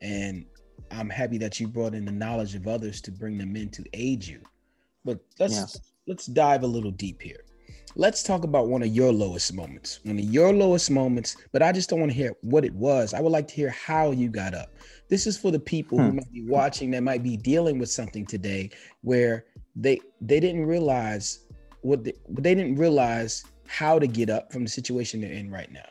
[0.02, 0.46] And
[0.92, 3.84] I'm happy that you brought in the knowledge of others to bring them in to
[3.94, 4.42] aid you.
[5.06, 5.80] But let's yes.
[6.08, 7.44] let's dive a little deep here.
[7.96, 10.00] Let's talk about one of your lowest moments.
[10.04, 13.14] One of your lowest moments, but I just don't want to hear what it was.
[13.14, 14.70] I would like to hear how you got up.
[15.10, 16.06] This is for the people hmm.
[16.06, 18.70] who might be watching that might be dealing with something today
[19.02, 21.46] where they they didn't realize
[21.82, 25.72] what they, they didn't realize how to get up from the situation they're in right
[25.72, 25.88] now.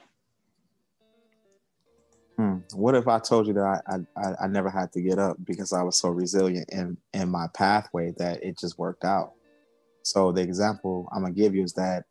[2.36, 2.58] Hmm.
[2.74, 5.72] What if I told you that I, I I never had to get up because
[5.72, 9.32] I was so resilient in in my pathway that it just worked out.
[10.02, 12.04] So the example I'm gonna give you is that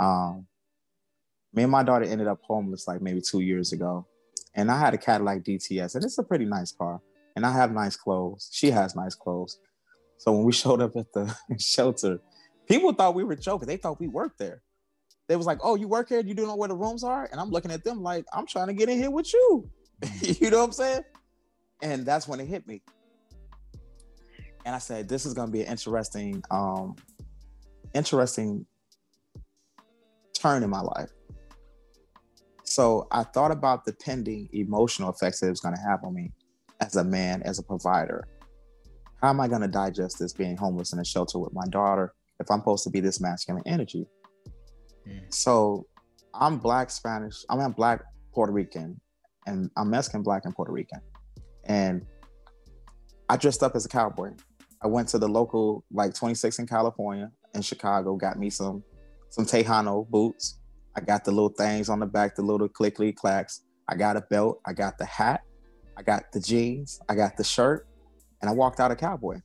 [0.00, 0.46] um,
[1.52, 4.06] me and my daughter ended up homeless like maybe two years ago,
[4.54, 7.00] and I had a Cadillac DTS, and it's a pretty nice car,
[7.36, 8.50] and I have nice clothes.
[8.52, 9.60] She has nice clothes.
[10.18, 12.18] So when we showed up at the shelter,
[12.66, 13.68] people thought we were joking.
[13.68, 14.62] They thought we worked there
[15.28, 16.20] they was like, "Oh, you work here?
[16.20, 18.68] You do know where the rooms are?" And I'm looking at them like, "I'm trying
[18.68, 19.70] to get in here with you."
[20.20, 21.02] you know what I'm saying?
[21.82, 22.82] And that's when it hit me.
[24.64, 26.96] And I said, "This is going to be an interesting, um,
[27.94, 28.66] interesting
[30.34, 31.10] turn in my life."
[32.64, 36.14] So I thought about the pending emotional effects that it was going to have on
[36.14, 36.32] me
[36.80, 38.26] as a man, as a provider.
[39.22, 42.12] How am I going to digest this being homeless in a shelter with my daughter
[42.40, 44.06] if I'm supposed to be this masculine energy?
[45.08, 45.32] Mm.
[45.32, 45.86] So
[46.32, 47.44] I'm black Spanish.
[47.48, 49.00] I'm a black Puerto Rican,
[49.46, 51.00] and I'm Mexican, black, and Puerto Rican.
[51.64, 52.04] And
[53.28, 54.32] I dressed up as a cowboy.
[54.82, 58.82] I went to the local like 26 in California in Chicago, got me some
[59.30, 60.58] some Tejano boots.
[60.96, 63.62] I got the little things on the back, the little clickly clacks.
[63.88, 64.60] I got a belt.
[64.64, 65.42] I got the hat.
[65.96, 67.00] I got the jeans.
[67.08, 67.86] I got the shirt,
[68.40, 69.40] and I walked out a cowboy.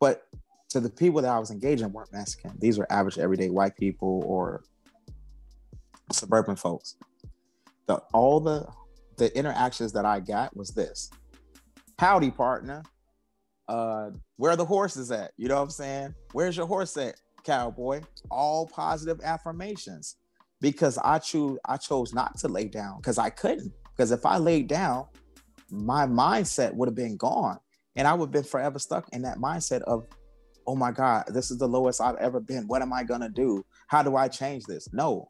[0.00, 0.22] But
[0.70, 2.52] to the people that I was engaging weren't Mexican.
[2.58, 4.62] These were average, everyday white people or
[6.12, 6.96] suburban folks.
[7.86, 8.66] The all the
[9.16, 11.10] the interactions that I got was this:
[11.98, 12.82] "Howdy, partner.
[13.66, 15.32] Uh, where the horses at?
[15.36, 16.14] You know what I'm saying?
[16.32, 20.16] Where's your horse at, cowboy?" All positive affirmations
[20.60, 23.72] because I choose I chose not to lay down because I couldn't.
[23.96, 25.06] Because if I laid down,
[25.70, 27.58] my mindset would have been gone,
[27.96, 30.06] and I would have been forever stuck in that mindset of
[30.68, 32.68] oh my God, this is the lowest I've ever been.
[32.68, 33.64] What am I gonna do?
[33.86, 34.92] How do I change this?
[34.92, 35.26] No,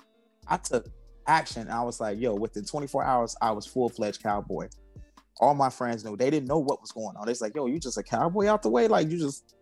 [0.49, 0.89] I took
[1.29, 1.63] action.
[1.63, 4.69] And I was like, yo, within 24 hours, I was full fledged cowboy.
[5.41, 7.25] All my friends knew they didn't know what was going on.
[7.25, 8.89] They're like, yo, you just a cowboy out the way?
[8.89, 9.55] Like you just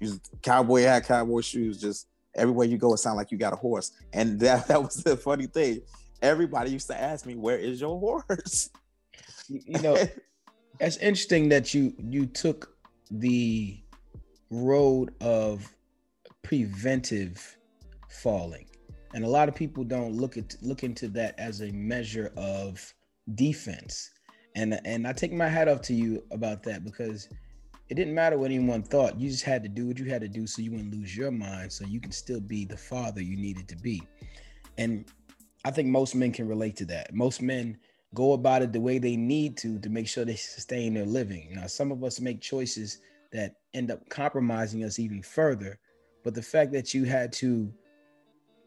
[0.00, 3.52] you just cowboy hat, cowboy shoes, just everywhere you go, it sounds like you got
[3.52, 3.92] a horse.
[4.12, 5.82] And that that was the funny thing.
[6.22, 8.68] Everybody used to ask me, where is your horse?
[9.48, 9.96] You know,
[10.80, 12.74] it's interesting that you you took
[13.12, 13.78] the
[14.54, 15.74] road of
[16.42, 17.58] preventive
[18.08, 18.66] falling.
[19.14, 22.92] And a lot of people don't look at look into that as a measure of
[23.34, 24.10] defense.
[24.56, 27.28] And and i take my hat off to you about that because
[27.88, 29.18] it didn't matter what anyone thought.
[29.18, 31.30] You just had to do what you had to do so you wouldn't lose your
[31.30, 34.02] mind so you can still be the father you needed to be.
[34.78, 35.04] And
[35.64, 37.14] i think most men can relate to that.
[37.14, 37.78] Most men
[38.14, 41.52] go about it the way they need to to make sure they sustain their living.
[41.52, 42.98] Now, some of us make choices
[43.34, 45.78] that end up compromising us even further,
[46.22, 47.70] but the fact that you had to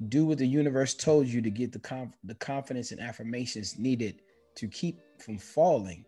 [0.09, 4.21] do what the universe told you to get the conf- the confidence and affirmations needed
[4.55, 6.05] to keep from falling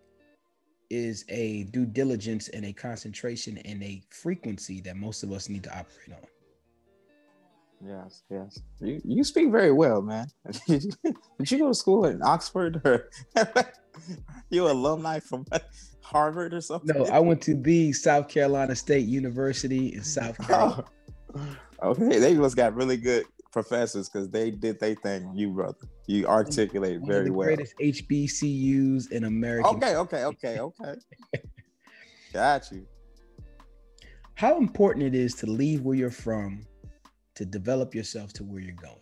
[0.90, 5.64] is a due diligence and a concentration and a frequency that most of us need
[5.64, 6.28] to operate on.
[7.86, 8.62] Yes, yes.
[8.82, 10.28] You you speak very well, man.
[10.68, 13.10] Did you go to school in Oxford or
[14.50, 15.46] you alumni from
[16.02, 16.98] Harvard or something?
[16.98, 20.84] No, I went to the South Carolina State University in South Carolina.
[21.82, 25.32] Oh, okay, they must got really good professors because they did their thing.
[25.34, 27.48] You brother, you articulate One very of the well.
[27.48, 29.70] greatest HBCUs in America.
[29.70, 30.96] Okay, okay, okay, okay.
[32.34, 32.86] got you.
[34.36, 36.66] How important it is to leave where you're from
[37.40, 38.96] to develop yourself to where you're going.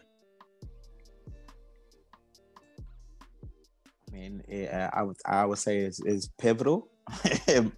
[4.08, 6.88] I mean, it, I would I would say it's, it's pivotal,
[7.48, 7.72] and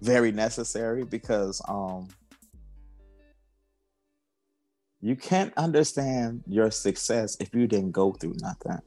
[0.00, 2.08] very necessary because um
[5.02, 8.80] you can't understand your success if you didn't go through nothing.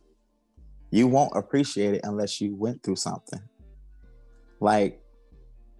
[0.90, 3.42] You won't appreciate it unless you went through something.
[4.60, 5.00] Like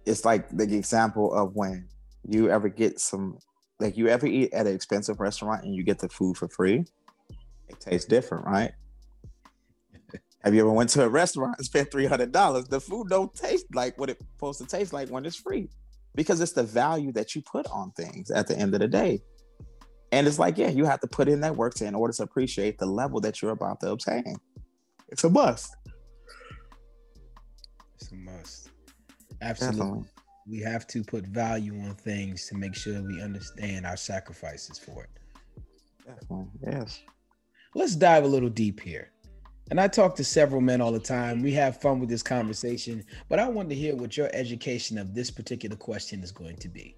[0.04, 1.88] it's like the example of when
[2.28, 3.38] you ever get some
[3.80, 6.84] like you ever eat at an expensive restaurant and you get the food for free.
[7.68, 8.72] It tastes different, right?
[10.44, 12.66] Have you ever went to a restaurant and spent three hundred dollars?
[12.66, 15.68] The food don't taste like what it's supposed to taste like when it's free,
[16.14, 19.22] because it's the value that you put on things at the end of the day.
[20.12, 22.22] And it's like, yeah, you have to put in that work to in order to
[22.22, 24.36] appreciate the level that you're about to obtain.
[25.08, 25.76] It's a must.
[27.96, 28.70] It's a must.
[29.42, 29.78] Absolutely.
[29.80, 30.15] Definitely.
[30.48, 35.04] We have to put value on things to make sure we understand our sacrifices for
[35.04, 35.10] it.
[36.06, 36.46] Definitely.
[36.62, 37.02] Yes.
[37.74, 39.10] Let's dive a little deep here.
[39.70, 41.42] And I talk to several men all the time.
[41.42, 45.12] We have fun with this conversation, but I want to hear what your education of
[45.12, 46.96] this particular question is going to be.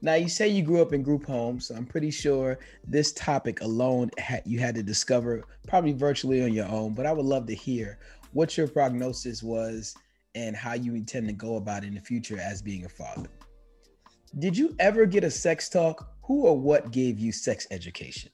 [0.00, 3.60] Now, you say you grew up in group homes, so I'm pretty sure this topic
[3.60, 4.10] alone
[4.44, 6.94] you had to discover probably virtually on your own.
[6.94, 7.98] But I would love to hear
[8.32, 9.94] what your prognosis was
[10.34, 13.28] and how you intend to go about it in the future as being a father.
[14.38, 16.08] Did you ever get a sex talk?
[16.24, 18.30] Who or what gave you sex education?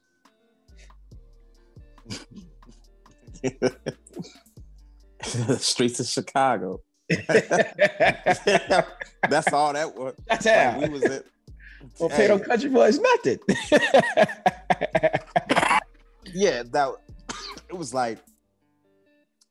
[3.43, 3.75] The
[5.59, 6.81] streets of Chicago.
[7.09, 7.33] That's
[9.53, 10.15] all that was.
[10.27, 10.81] That's Like, how.
[10.81, 11.27] we was it.
[12.01, 13.39] Well, Pedro Country Boys method.
[16.33, 16.93] yeah, that
[17.69, 18.19] it was like,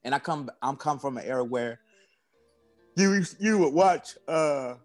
[0.03, 1.79] and I come, I'm come from an era where
[2.97, 4.75] you you would watch, uh,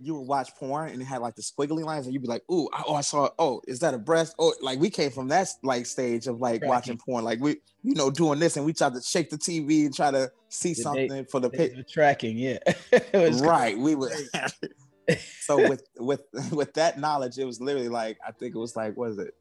[0.00, 2.42] you would watch porn and it had like the squiggly lines, and you'd be like,
[2.50, 5.28] "Ooh, I- oh, I saw, oh, is that a breast?" Oh, like we came from
[5.28, 6.68] that like stage of like Right.
[6.68, 9.86] watching porn, like we, you know, doing this, and we tried to shake the TV
[9.86, 11.76] and try to see they- something for the They pic.
[11.76, 12.58] were tracking, yeah.
[12.92, 14.10] It was right we were
[15.40, 18.96] so with with with that knowledge it was literally like i think it was like
[18.96, 19.34] was it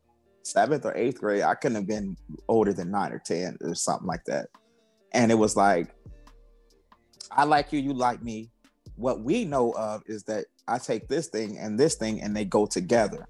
[0.43, 2.15] seventh or eighth grade i couldn't have been
[2.47, 4.47] older than nine or ten or something like that
[5.13, 5.94] and it was like
[7.31, 8.49] i like you you like me
[8.95, 12.45] what we know of is that i take this thing and this thing and they
[12.45, 13.27] go together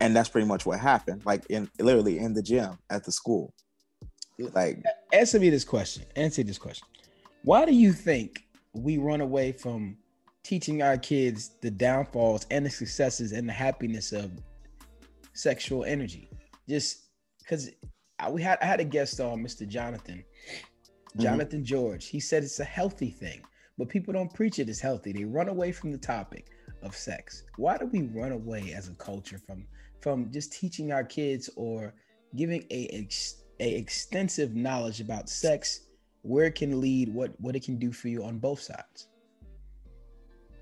[0.00, 3.52] and that's pretty much what happened like in literally in the gym at the school
[4.38, 6.04] like answer me this question.
[6.16, 6.86] Answer this question.
[7.42, 9.96] Why do you think we run away from
[10.42, 14.30] teaching our kids the downfalls and the successes and the happiness of
[15.34, 16.28] sexual energy?
[16.68, 17.04] Just
[17.38, 17.70] because
[18.30, 19.68] we had I had a guest on, Mr.
[19.68, 20.24] Jonathan,
[21.18, 22.06] Jonathan George.
[22.06, 23.42] He said it's a healthy thing,
[23.78, 25.12] but people don't preach it as healthy.
[25.12, 26.50] They run away from the topic
[26.82, 27.44] of sex.
[27.56, 29.66] Why do we run away as a culture from
[30.00, 31.94] from just teaching our kids or
[32.36, 35.86] giving a ex, a extensive knowledge about sex,
[36.22, 39.08] where it can lead, what what it can do for you on both sides?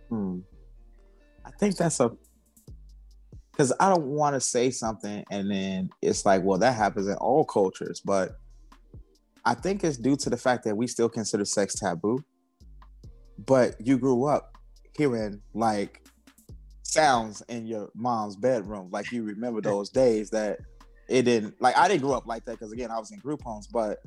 [0.09, 0.41] Hmm.
[1.45, 2.13] I think that's a
[3.51, 7.15] because I don't want to say something and then it's like, well, that happens in
[7.15, 8.39] all cultures, but
[9.45, 12.23] I think it's due to the fact that we still consider sex taboo.
[13.45, 14.57] But you grew up
[14.97, 16.07] hearing like
[16.83, 20.59] sounds in your mom's bedroom, like you remember those days that
[21.09, 21.61] it didn't.
[21.61, 23.99] Like I didn't grow up like that because again, I was in group homes, but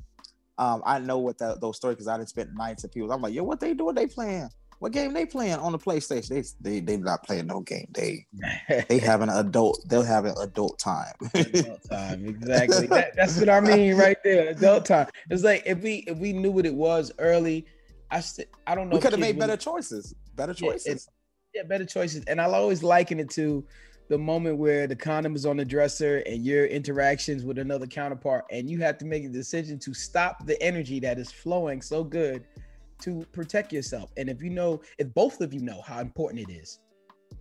[0.57, 3.11] um, I know what that, those stories because I didn't spend nights at people.
[3.11, 3.95] I'm like, yo, what they doing?
[3.95, 4.49] They playing?
[4.79, 6.27] What game they playing on the PlayStation?
[6.29, 7.87] They they they not playing no game.
[7.93, 8.25] They
[8.89, 9.83] they having an adult.
[9.87, 11.13] They'll have an adult time.
[11.33, 12.87] adult time, exactly.
[12.87, 14.49] That, that's what I mean right there.
[14.49, 15.07] Adult time.
[15.29, 17.65] It's like if we if we knew what it was early,
[18.11, 18.95] I st- I don't know.
[18.95, 20.13] we could have made better really- choices.
[20.35, 21.07] Better Yeah, choices.
[21.53, 22.25] yeah, better choices.
[22.25, 23.65] And I'll always liken it to
[24.09, 28.45] the moment where the condom is on the dresser and your interactions with another counterpart,
[28.51, 32.03] and you have to make a decision to stop the energy that is flowing so
[32.03, 32.45] good
[33.01, 34.11] to protect yourself.
[34.17, 36.79] And if you know, if both of you know how important it is,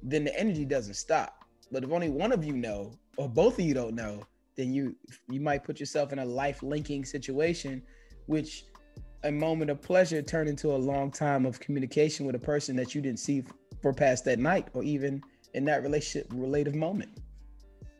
[0.02, 1.44] then the energy doesn't stop.
[1.70, 4.22] But if only one of you know, or both of you don't know,
[4.56, 4.94] then you
[5.28, 7.82] you might put yourself in a life linking situation,
[8.26, 8.64] which
[9.24, 12.94] a moment of pleasure turned into a long time of communication with a person that
[12.94, 13.42] you didn't see
[13.80, 15.22] for past that night or even
[15.54, 17.10] in that relationship relative moment.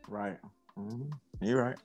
[0.07, 0.37] Right.
[0.77, 1.09] Mm-hmm.
[1.41, 1.77] You're right.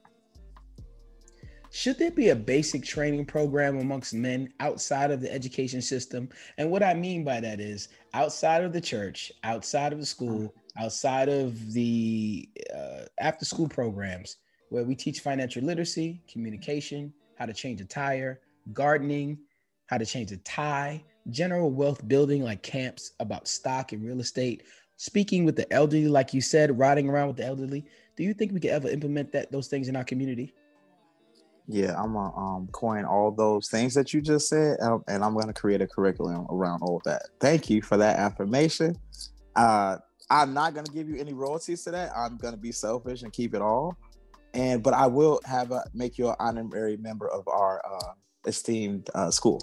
[1.72, 6.28] Should there be a basic training program amongst men outside of the education system?
[6.58, 10.52] And what I mean by that is outside of the church, outside of the school,
[10.76, 14.38] outside of the uh, after school programs
[14.70, 18.40] where we teach financial literacy, communication, how to change a tire,
[18.72, 19.38] gardening,
[19.86, 24.64] how to change a tie, general wealth building like camps about stock and real estate,
[24.96, 27.84] speaking with the elderly, like you said, riding around with the elderly.
[28.16, 30.52] Do you think we could ever implement that those things in our community?
[31.72, 35.38] Yeah, I'm gonna um, coin all those things that you just said, um, and I'm
[35.38, 37.22] gonna create a curriculum around all that.
[37.38, 38.96] Thank you for that affirmation.
[39.54, 39.98] Uh,
[40.30, 42.10] I'm not gonna give you any royalties to that.
[42.16, 43.96] I'm gonna be selfish and keep it all.
[44.52, 48.14] And but I will have a make you an honorary member of our uh,
[48.46, 49.62] esteemed uh, school.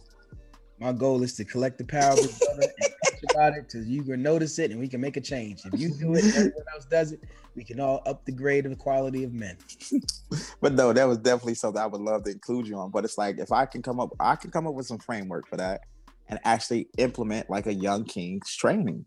[0.80, 3.84] My goal is to collect the power of each other and talk about it till
[3.84, 5.62] you can notice it and we can make a change.
[5.66, 7.24] If you do it, everyone else does it,
[7.56, 9.58] we can all up the grade of the quality of men.
[10.62, 12.92] but no, that was definitely something I would love to include you on.
[12.92, 15.48] But it's like if I can come up, I can come up with some framework
[15.48, 15.82] for that
[16.30, 19.06] and actually implement like a young king's training.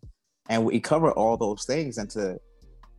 [0.48, 2.38] And we cover all those things into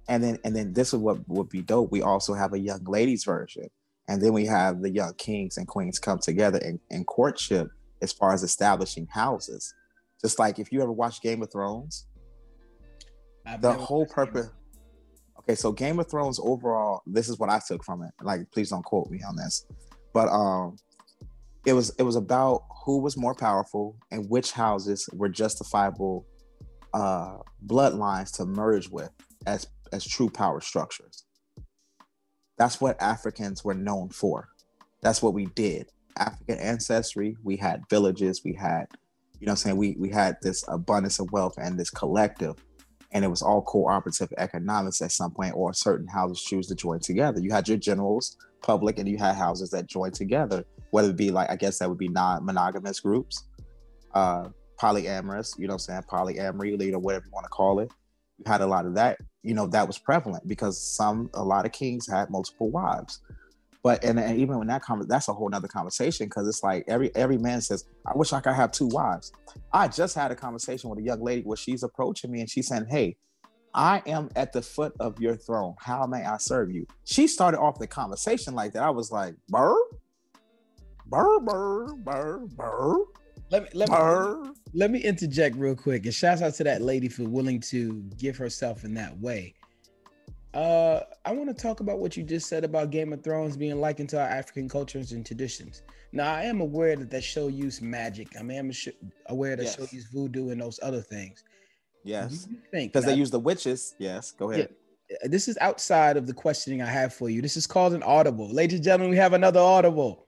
[0.08, 1.92] and then and then this is what would be dope.
[1.92, 3.68] We also have a young ladies version.
[4.08, 7.68] And then we have the young kings and queens come together in, in courtship
[8.02, 9.74] as far as establishing houses.
[10.22, 12.08] Just like if you ever watch Game of Thrones,
[13.46, 14.50] I've the whole purpose.
[15.40, 18.12] Okay, so Game of Thrones overall, this is what I took from it.
[18.22, 19.66] Like, please don't quote me on this,
[20.14, 20.78] but um,
[21.66, 26.26] it was it was about who was more powerful and which houses were justifiable
[26.94, 29.12] uh, bloodlines to merge with
[29.46, 31.26] as as true power structures.
[32.58, 34.50] That's what Africans were known for.
[35.02, 35.88] That's what we did.
[36.18, 38.88] African ancestry, we had villages, we had,
[39.40, 42.56] you know I'm saying, we we had this abundance of wealth and this collective.
[43.14, 47.00] And it was all cooperative economics at some point, or certain houses choose to join
[47.00, 47.42] together.
[47.42, 51.30] You had your generals, public, and you had houses that joined together, whether it be
[51.30, 53.44] like, I guess that would be non monogamous groups,
[54.14, 54.48] uh,
[54.80, 57.92] polyamorous, you know I'm saying, polyamory, know, whatever you want to call it.
[58.38, 61.66] You had a lot of that, you know, that was prevalent because some, a lot
[61.66, 63.22] of kings had multiple wives.
[63.84, 66.84] But and, and even when that comment, that's a whole nother conversation because it's like
[66.88, 69.32] every every man says, I wish I could have two wives.
[69.74, 72.68] I just had a conversation with a young lady where she's approaching me and she's
[72.68, 73.18] saying, Hey,
[73.74, 75.76] I am at the foot of your throne.
[75.80, 76.86] How may I serve you?
[77.06, 78.84] She started off the conversation like that.
[78.84, 79.76] I was like, burr,
[81.08, 83.06] burr, burr, burr, burr.
[83.50, 87.10] Let me let me, let me interject real quick and shout out to that lady
[87.10, 89.54] for willing to give herself in that way.
[90.54, 93.80] Uh, I want to talk about what you just said about Game of Thrones being
[93.80, 95.82] likened to our African cultures and traditions.
[96.12, 98.28] Now, I am aware that that show used magic.
[98.38, 98.72] I mean, I'm
[99.28, 99.78] aware that yes.
[99.78, 101.44] show used voodoo and those other things.
[102.04, 103.96] Yes, because they use the witches.
[104.00, 104.70] Yes, go ahead.
[105.10, 107.42] Yeah, uh, this is outside of the questioning I have for you.
[107.42, 109.12] This is called an audible, ladies and gentlemen.
[109.12, 110.26] We have another audible.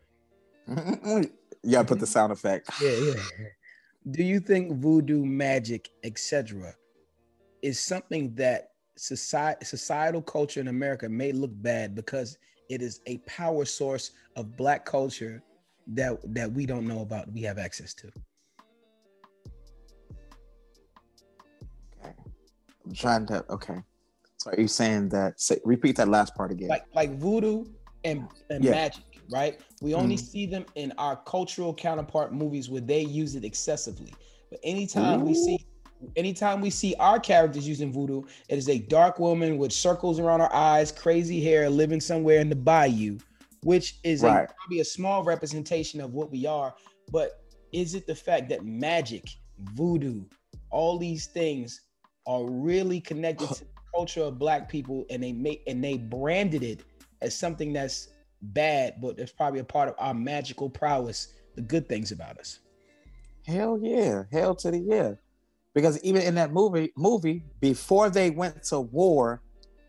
[1.64, 2.70] yeah, put the sound effect.
[2.82, 3.14] Yeah, yeah.
[4.12, 6.76] Do you think voodoo, magic, etc.,
[7.62, 12.38] is something that society, societal culture in America may look bad because
[12.70, 15.44] it is a power source of black culture
[15.88, 18.08] that that we don't know about we have access to
[22.00, 22.14] okay
[22.86, 23.80] i'm trying to okay
[24.38, 27.66] so are you saying that say, repeat that last part again like like voodoo
[28.06, 28.72] and, and yeah.
[28.72, 30.26] magic right we only mm-hmm.
[30.26, 34.14] see them in our cultural counterpart movies where they use it excessively
[34.50, 35.26] but anytime Ooh.
[35.26, 35.66] we see
[36.16, 40.40] anytime we see our characters using voodoo, it is a dark woman with circles around
[40.40, 43.18] her eyes, crazy hair, living somewhere in the bayou,
[43.64, 44.50] which is right.
[44.50, 46.74] a, probably a small representation of what we are.
[47.12, 49.26] But is it the fact that magic,
[49.74, 50.24] voodoo,
[50.70, 51.82] all these things
[52.26, 56.64] are really connected to the culture of black people and they make and they branded
[56.64, 56.82] it
[57.22, 58.10] as something that's
[58.42, 62.60] bad, but it's probably a part of our magical prowess, the good things about us.
[63.46, 64.24] Hell yeah.
[64.32, 65.14] Hell to the yeah
[65.74, 69.42] because even in that movie movie before they went to war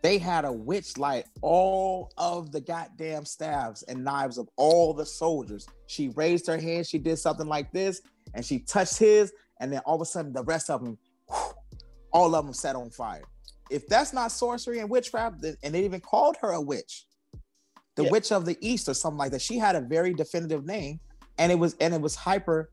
[0.03, 5.07] they had a witch light all of the goddamn staffs and knives of all the
[5.07, 8.03] soldiers she raised her hand she did something like this
[8.35, 10.99] and she touched his and then all of a sudden the rest of them
[12.13, 13.25] all of them set on fire
[13.71, 17.07] if that's not sorcery and witchcraft, then, and they even called her a witch,
[17.97, 18.11] the Yeah.
[18.11, 19.41] witch of the east or something like that.
[19.41, 21.01] She had a very definitive name,
[21.39, 22.71] and it was and it was hyper,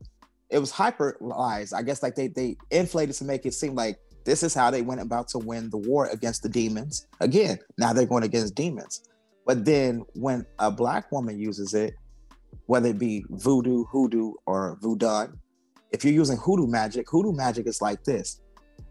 [0.52, 1.72] it was hyperalized.
[1.72, 4.82] I guess like they they inflated to make it seem like this is how they
[4.82, 7.08] went about to win the war against the demons.
[7.20, 9.02] Again, now they're going against demons.
[9.46, 11.94] But then when a black woman uses it,
[12.66, 15.28] whether it be voodoo, hoodoo, or voodoo,
[15.90, 18.40] if you're using hoodoo magic, hoodoo magic is like this.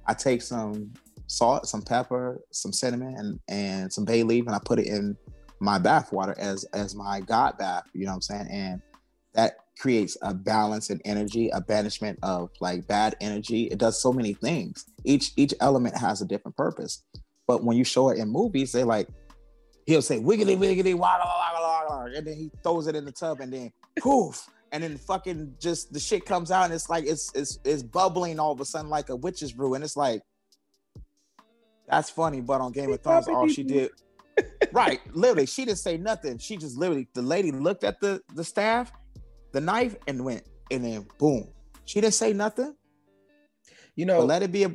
[0.07, 0.91] I take some
[1.27, 5.15] salt, some pepper, some cinnamon, and, and some bay leaf, and I put it in
[5.59, 7.83] my bath water as as my god bath.
[7.93, 8.47] You know what I'm saying?
[8.51, 8.81] And
[9.33, 13.63] that creates a balance and energy, a banishment of like bad energy.
[13.63, 14.85] It does so many things.
[15.03, 17.03] Each each element has a different purpose.
[17.47, 19.07] But when you show it in movies, they like
[19.85, 23.71] he'll say wiggity wiggity wagga, and then he throws it in the tub, and then
[23.99, 27.83] poof, and then fucking just the shit comes out, and it's like it's it's it's
[27.83, 30.21] bubbling all of a sudden like a witch's brew, and it's like
[31.87, 32.41] that's funny.
[32.41, 33.91] But on Game of Thrones, all she did,
[34.71, 36.37] right, literally, she didn't say nothing.
[36.37, 38.91] She just literally the lady looked at the the staff,
[39.51, 41.47] the knife, and went, and then boom,
[41.85, 42.75] she didn't say nothing.
[43.95, 44.71] You But know, let it be a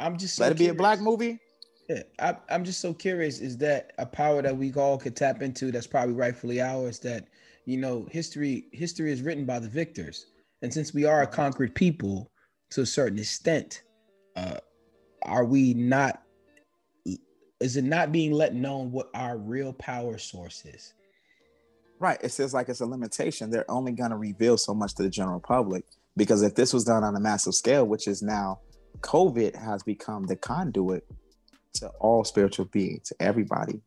[0.00, 1.38] I'm just so let it be a black movie.
[1.88, 3.40] Yeah, I, I'm just so curious.
[3.40, 5.70] Is that a power that we all could tap into?
[5.70, 6.98] That's probably rightfully ours.
[7.00, 7.28] That
[7.66, 10.26] you know, history history is written by the victors,
[10.62, 12.30] and since we are a conquered people
[12.70, 13.82] to a certain extent,
[14.36, 14.56] uh,
[15.22, 16.22] are we not?
[17.60, 20.94] Is it not being let known what our real power source is?
[22.04, 22.18] Right.
[22.22, 23.48] It says like it's a limitation.
[23.48, 25.86] They're only going to reveal so much to the general public
[26.18, 28.60] because if this was done on a massive scale, which is now
[29.00, 31.06] COVID has become the conduit
[31.76, 33.80] to all spiritual beings, to everybody,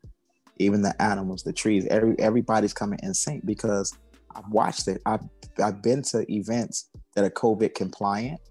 [0.58, 3.96] even the animals, the trees, every everybody's coming in sync because
[4.36, 5.00] I've watched it.
[5.06, 5.22] I've
[5.64, 8.42] I've been to events that are COVID compliant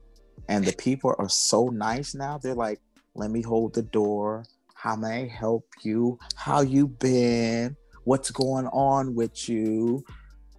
[0.48, 2.38] and the people are so nice now.
[2.38, 2.78] They're like,
[3.16, 4.44] let me hold the door.
[4.74, 6.20] How may I help you?
[6.36, 7.76] How you been?
[8.06, 10.04] What's going on with you?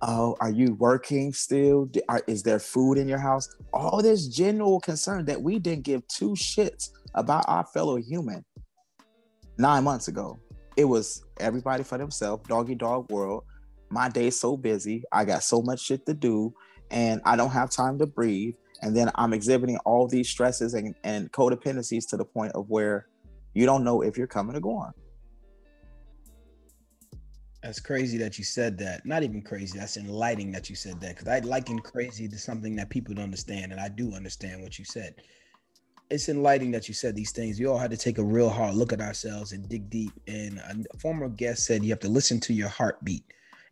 [0.02, 1.90] Oh, are you working still?
[2.10, 3.48] Are, is there food in your house?
[3.72, 8.44] All this general concern that we didn't give two shits about our fellow human
[9.58, 10.38] nine months ago.
[10.76, 13.46] It was everybody for themselves, doggy dog world.
[13.90, 15.04] My day's so busy.
[15.14, 16.54] I got so much shit to do,
[16.92, 18.56] and I don't have time to breathe.
[18.82, 23.08] And then I'm exhibiting all these stresses and, and codependencies to the point of where
[23.54, 24.92] you don't know if you're coming or going.
[27.68, 29.06] That's crazy that you said that.
[29.06, 29.78] Not even crazy.
[29.78, 33.26] That's enlightening that you said that because I liken crazy to something that people don't
[33.26, 35.16] understand, and I do understand what you said.
[36.10, 37.60] It's enlightening that you said these things.
[37.60, 40.14] We all had to take a real hard look at ourselves and dig deep.
[40.30, 40.62] And
[40.94, 43.26] a former guest said you have to listen to your heartbeat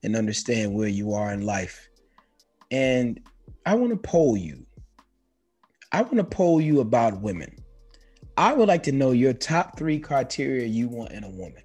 [0.04, 1.88] and understand where you are in life.
[2.72, 3.22] And
[3.66, 4.66] I want to poll you.
[5.93, 7.64] I want to poll you about women.
[8.36, 11.64] I would like to know your top three criteria you want in a woman.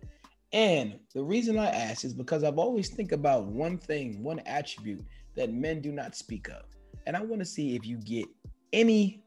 [0.52, 5.04] And the reason I ask is because I've always think about one thing, one attribute
[5.36, 6.64] that men do not speak of.
[7.06, 8.26] And I want to see if you get
[8.72, 9.22] any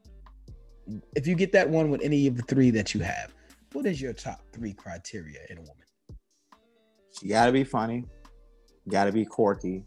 [1.14, 3.32] if you get that one with any of the three that you have.
[3.72, 5.84] What is your top 3 criteria in a woman?
[7.18, 8.04] She got to be funny,
[8.88, 9.84] got to be quirky,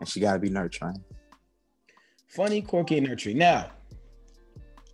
[0.00, 1.02] and she got to be nurturing.
[2.28, 3.38] Funny, quirky, and nurturing.
[3.38, 3.70] Now,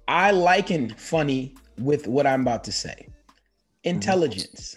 [0.08, 3.08] I liken funny with what I'm about to say.
[3.08, 3.90] Mm-hmm.
[3.90, 4.76] Intelligence.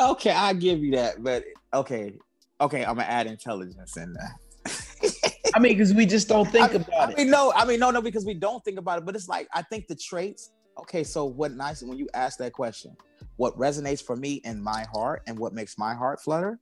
[0.00, 2.14] Okay, I'll give you that, but okay,
[2.60, 4.36] okay, I'm gonna add intelligence in there.
[5.54, 7.18] I mean, because we just don't think I, about I it.
[7.18, 9.04] mean, no, I mean, no, no, because we don't think about it.
[9.04, 10.50] But it's like I think the traits.
[10.78, 12.96] Okay, so what nice when you ask that question,
[13.36, 16.60] what resonates for me in my heart and what makes my heart flutter,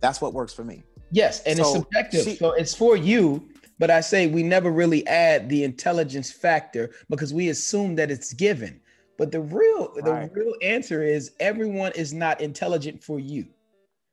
[0.00, 0.82] that's what works for me.
[1.12, 2.24] Yes, and it's subjective.
[2.24, 3.48] she- so it's for you,
[3.78, 8.32] but I say we never really add the intelligence factor because we assume that it's
[8.32, 8.80] given.
[9.16, 13.46] But the real the real answer is everyone is not intelligent for you.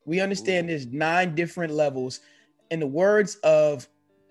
[0.05, 2.19] We understand there's nine different levels.
[2.69, 3.87] In the words of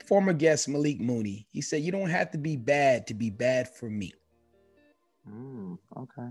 [0.06, 3.68] former guest Malik Mooney, he said, You don't have to be bad to be bad
[3.68, 4.12] for me.
[5.28, 6.28] Mm, okay.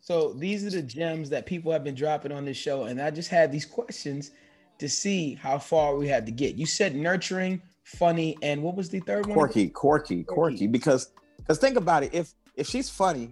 [0.00, 2.84] So these are the gems that people have been dropping on this show.
[2.84, 4.32] And I just had these questions
[4.78, 6.56] to see how far we had to get.
[6.56, 9.34] You said nurturing, funny, and what was the third one?
[9.34, 10.56] Quirky, quirky, Quirky.
[10.56, 10.66] quirky.
[10.66, 12.12] Because because think about it.
[12.12, 13.30] If if she's funny,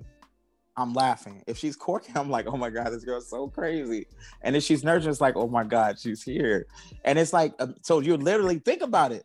[0.77, 1.43] I'm laughing.
[1.47, 4.07] If she's quirky, I'm like, oh my god, this girl's so crazy.
[4.43, 6.67] And if she's nurturing, it's like, oh my god, she's here.
[7.05, 9.25] And it's like, um, so you literally think about it.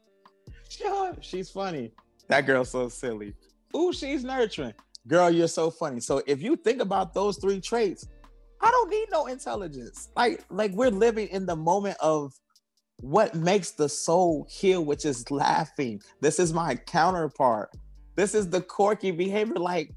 [0.70, 1.92] Sure, she's funny.
[2.28, 3.34] That girl's so silly.
[3.76, 4.74] Ooh, she's nurturing.
[5.08, 6.02] Girl, you're so funny.
[6.02, 8.08] So if you think about those three traits,
[8.60, 10.10] I don't need no intelligence.
[10.16, 12.34] Like, like we're living in the moment of
[13.00, 16.02] what makes the soul heal, which is laughing.
[16.20, 17.70] This is my counterpart.
[18.18, 19.56] This is the quirky behavior.
[19.56, 19.94] Like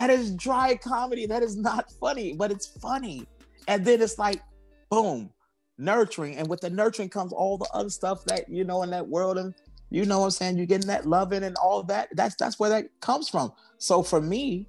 [0.00, 1.26] that is dry comedy.
[1.26, 3.26] That is not funny, but it's funny.
[3.66, 4.40] And then it's like,
[4.88, 5.30] boom,
[5.76, 6.36] nurturing.
[6.36, 9.36] And with the nurturing comes all the other stuff that you know in that world.
[9.36, 9.54] And
[9.90, 10.56] you know what I'm saying?
[10.56, 12.08] You're getting that loving and all that.
[12.12, 13.52] That's that's where that comes from.
[13.78, 14.68] So for me,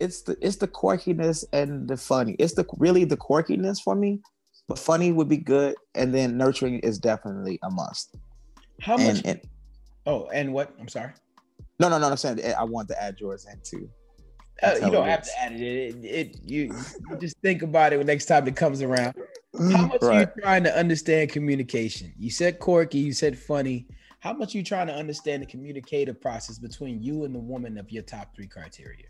[0.00, 2.36] it's the it's the quirkiness and the funny.
[2.38, 4.20] It's the really the quirkiness for me.
[4.66, 8.16] But funny would be good, and then nurturing is definitely a must.
[8.80, 9.18] How much?
[9.18, 9.40] And, and,
[10.06, 10.74] oh, and what?
[10.80, 11.12] I'm sorry.
[11.78, 12.08] No, no, no.
[12.08, 13.88] I'm saying I want to add yours in too.
[14.62, 15.62] Uh, you don't have to add it.
[15.62, 16.74] It, it you,
[17.10, 19.14] you, just think about it next time it comes around.
[19.72, 20.16] How much right.
[20.16, 22.12] are you trying to understand communication?
[22.18, 23.86] You said quirky, you said funny.
[24.20, 27.76] How much are you trying to understand the communicative process between you and the woman
[27.76, 29.06] of your top three criteria?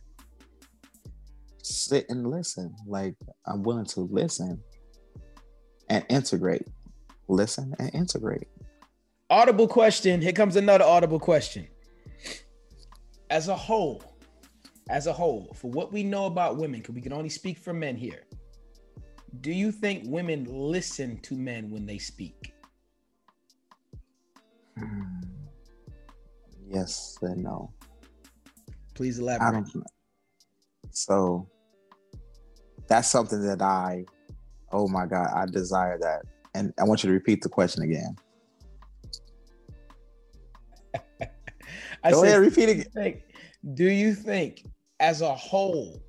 [1.63, 2.75] Sit and listen.
[2.87, 3.15] Like
[3.47, 4.61] I'm willing to listen
[5.89, 6.67] and integrate.
[7.29, 8.49] Listen and integrate.
[9.31, 10.21] Audible question.
[10.21, 11.69] Here comes another audible question.
[13.31, 14.03] As a whole,
[14.91, 17.73] as a whole, for what we know about women, because we can only speak for
[17.73, 18.25] men here,
[19.41, 22.55] do you think women listen to men when they speak?
[24.79, 25.03] Hmm.
[26.69, 27.73] Yes and no.
[28.95, 29.67] Please elaborate.
[30.91, 31.49] So
[32.87, 34.05] that's something that I,
[34.73, 36.23] oh my God, I desire that.
[36.55, 38.17] And I want you to repeat the question again.
[42.05, 43.25] I Go said, ahead, repeat it.
[43.75, 44.67] Do you think
[45.01, 46.03] as a whole,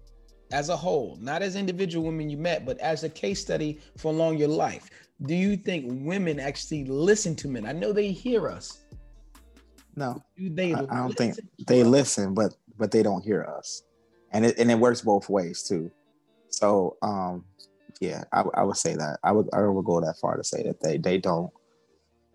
[0.52, 4.12] as a whole, not as individual women you met, but as a case study for
[4.12, 4.90] along your life,
[5.24, 7.66] do you think women actually listen to men?
[7.66, 8.82] I know they hear us.
[9.96, 11.88] No, do they I, I don't think they us?
[11.88, 13.84] listen, but but they don't hear us,
[14.32, 15.90] and it and it works both ways too.
[16.50, 17.46] So um,
[18.02, 20.64] yeah, I, I would say that I would I would go that far to say
[20.64, 21.50] that they they don't.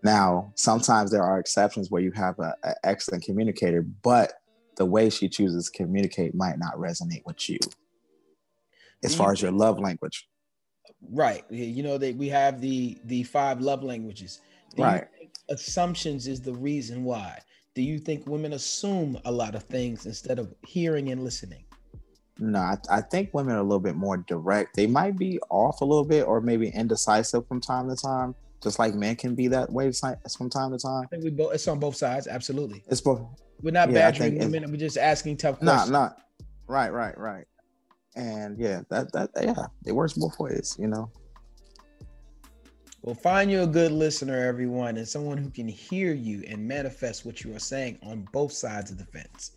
[0.03, 4.33] Now, sometimes there are exceptions where you have an excellent communicator, but
[4.77, 7.59] the way she chooses to communicate might not resonate with you
[9.03, 10.27] as far as your love language.
[11.09, 11.43] Right.
[11.49, 14.41] You know that we have the the five love languages.
[14.75, 15.07] Do right.
[15.49, 17.39] assumptions is the reason why?
[17.73, 21.63] Do you think women assume a lot of things instead of hearing and listening?
[22.37, 24.75] No I, I think women are a little bit more direct.
[24.75, 28.79] They might be off a little bit or maybe indecisive from time to time just
[28.79, 31.03] like men can be that way from time to time.
[31.03, 31.53] I think we both.
[31.53, 32.27] It's on both sides.
[32.27, 32.83] Absolutely.
[32.87, 33.21] It's both.
[33.61, 34.69] We're not yeah, badgering women.
[34.71, 35.91] We're just asking tough questions.
[35.91, 36.17] Not, not.
[36.67, 37.45] Right, right, right.
[38.15, 41.09] And yeah, that that yeah, it works both ways, you know.
[43.03, 47.25] Well, find you a good listener, everyone, and someone who can hear you and manifest
[47.25, 49.51] what you are saying on both sides of the fence.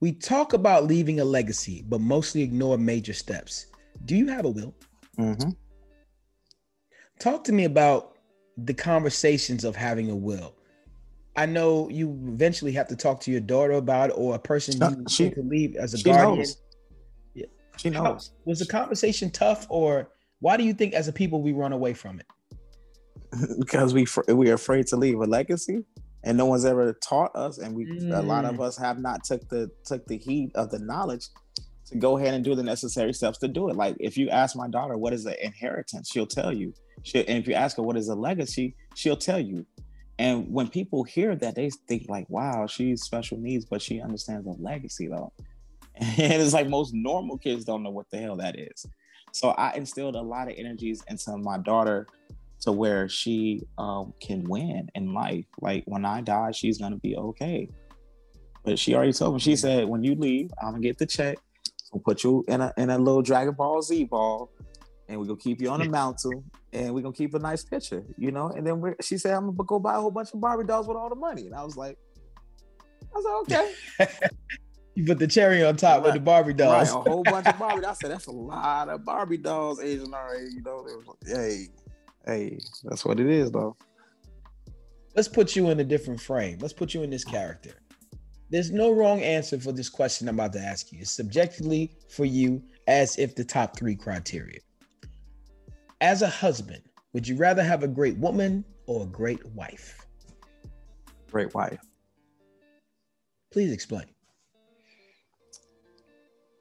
[0.00, 3.66] We talk about leaving a legacy, but mostly ignore major steps.
[4.06, 4.74] Do you have a will?
[5.18, 5.50] Mm-hmm.
[7.18, 8.18] Talk to me about
[8.56, 10.54] the conversations of having a will.
[11.36, 14.80] I know you eventually have to talk to your daughter about it or a person
[14.80, 16.38] you uh, she, to leave as a guardian.
[16.38, 16.62] Knows.
[17.34, 17.46] Yeah.
[17.76, 18.04] She knows.
[18.04, 20.10] How, was the conversation tough or
[20.40, 22.26] why do you think as a people we run away from it?
[23.58, 25.82] because we we are afraid to leave a legacy
[26.22, 28.16] and no one's ever taught us and we mm.
[28.16, 28.64] a lot of mm.
[28.64, 31.26] us have not took the took the heat of the knowledge
[31.86, 33.76] to go ahead and do the necessary steps to do it.
[33.76, 36.72] Like if you ask my daughter what is the inheritance, she'll tell you.
[37.04, 39.64] She, and if you ask her what is a legacy, she'll tell you.
[40.18, 44.44] And when people hear that, they think like, "Wow, she's special needs, but she understands
[44.46, 45.32] the legacy though."
[45.96, 48.84] And it's like most normal kids don't know what the hell that is.
[49.30, 52.08] So I instilled a lot of energies into my daughter
[52.62, 55.44] to where she um, can win in life.
[55.60, 57.68] Like when I die, she's gonna be okay.
[58.64, 59.40] But she already told me.
[59.40, 61.38] She said, "When you leave, I'm gonna get the check.
[62.04, 64.50] Put you in a in a little Dragon Ball Z ball,
[65.08, 68.04] and we're gonna keep you on the mountain and we're gonna keep a nice picture,
[68.16, 68.48] you know.
[68.48, 70.88] And then we she said, I'm gonna go buy a whole bunch of Barbie dolls
[70.88, 71.46] with all the money.
[71.46, 71.98] And I was like,
[73.14, 73.60] I was like,
[73.98, 74.28] okay.
[74.94, 76.04] you put the cherry on top right.
[76.04, 76.90] with the Barbie dolls.
[76.90, 77.84] Right, a whole bunch of Barbie.
[77.84, 80.86] I said, that's a lot of Barbie dolls, Asian RA, you know.
[81.26, 81.68] hey,
[82.26, 83.76] hey, that's what it is though.
[85.14, 86.58] Let's put you in a different frame.
[86.60, 87.74] Let's put you in this character.
[88.50, 91.00] There's no wrong answer for this question I'm about to ask you.
[91.00, 94.58] It's subjectively for you as if the top three criteria
[96.00, 96.82] as a husband,
[97.12, 100.06] would you rather have a great woman or a great wife?
[101.30, 101.80] Great wife.
[103.52, 104.06] Please explain.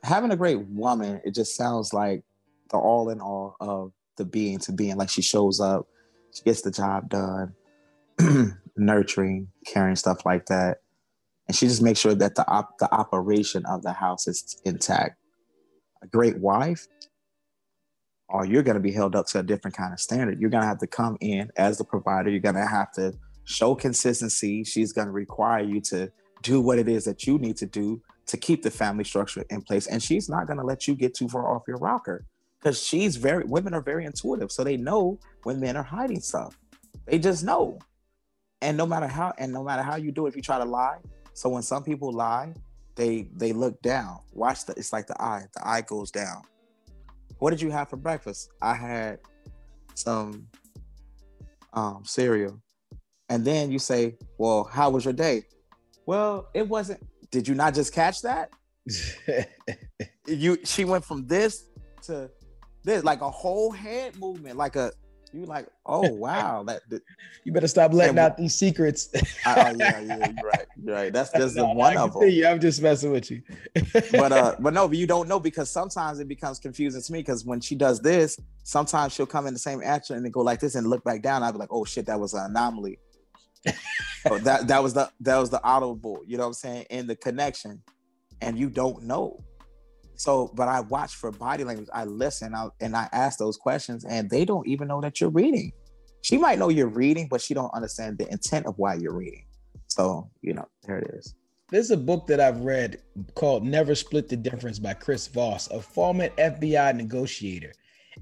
[0.04, 2.24] Having a great woman, it just sounds like
[2.70, 4.98] the all in all of the being to being.
[4.98, 5.88] Like she shows up,
[6.34, 7.56] she gets the job done,
[8.78, 10.78] nurturing, caring, stuff like that.
[11.48, 15.18] And she just makes sure that the op- the operation of the house is intact.
[16.04, 16.88] A great wife
[18.34, 20.42] or you're going to be held up to a different kind of standard.
[20.42, 22.32] You're going to have to come in as the provider.
[22.32, 23.14] You're going to have to
[23.46, 24.64] show consistency.
[24.64, 26.12] She's going to require you to
[26.42, 29.62] do what it is that you need to do to keep the family structure in
[29.62, 29.86] place.
[29.86, 32.26] And she's not going to let you get too far off your rocker
[32.60, 34.52] because she's very, women are very intuitive.
[34.52, 36.58] So they know when men are hiding stuff.
[37.06, 37.78] They just know.
[38.64, 40.66] And no matter how, and no matter how you do it, if you try to
[40.66, 40.98] lie.
[41.34, 42.54] So when some people lie,
[42.96, 44.20] they they look down.
[44.34, 45.44] Watch the, it's like the eye.
[45.56, 46.44] The eye goes down.
[47.44, 48.52] What did you have for breakfast?
[48.62, 49.20] I had
[49.96, 50.48] some
[51.74, 52.62] um, cereal.
[53.28, 55.44] And then you say, Well, how was your day?
[56.06, 57.06] Well, it wasn't.
[57.32, 58.50] Did you not just catch that?
[60.26, 61.66] you she went from this
[62.04, 62.32] to
[62.86, 64.94] this, like a whole head movement, like a
[65.34, 67.02] you like, oh wow, that, that
[67.44, 69.10] you better stop letting out these secrets.
[69.46, 71.14] Oh yeah, yeah, you're right, you're right.
[71.14, 72.30] That's just the one of them.
[72.30, 73.42] You, I'm just messing with you.
[74.12, 77.20] but uh, but no, but you don't know because sometimes it becomes confusing to me
[77.20, 80.42] because when she does this, sometimes she'll come in the same action and then go
[80.42, 81.44] like this and look back down.
[81.44, 83.00] I'd be like, oh shit, that was an anomaly.
[84.30, 87.08] oh, that that was the that was the audible, you know what I'm saying, in
[87.08, 87.82] the connection,
[88.42, 89.44] and you don't know.
[90.16, 91.90] So, but I watch for body language.
[91.94, 95.30] I listen I, and I ask those questions, and they don't even know that you're
[95.30, 95.72] reading.
[96.22, 99.46] She might know you're reading, but she don't understand the intent of why you're reading.
[99.88, 101.36] So, you know, there it is.
[101.70, 103.02] There's a book that I've read
[103.36, 107.74] called Never Split the Difference by Chris Voss, a former FBI negotiator.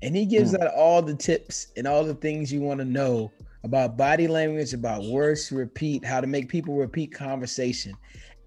[0.01, 0.61] And he gives hmm.
[0.61, 3.31] out all the tips and all the things you want to know
[3.63, 7.93] about body language, about words to repeat, how to make people repeat conversation.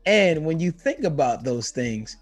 [0.06, 2.16] And when you think about those things,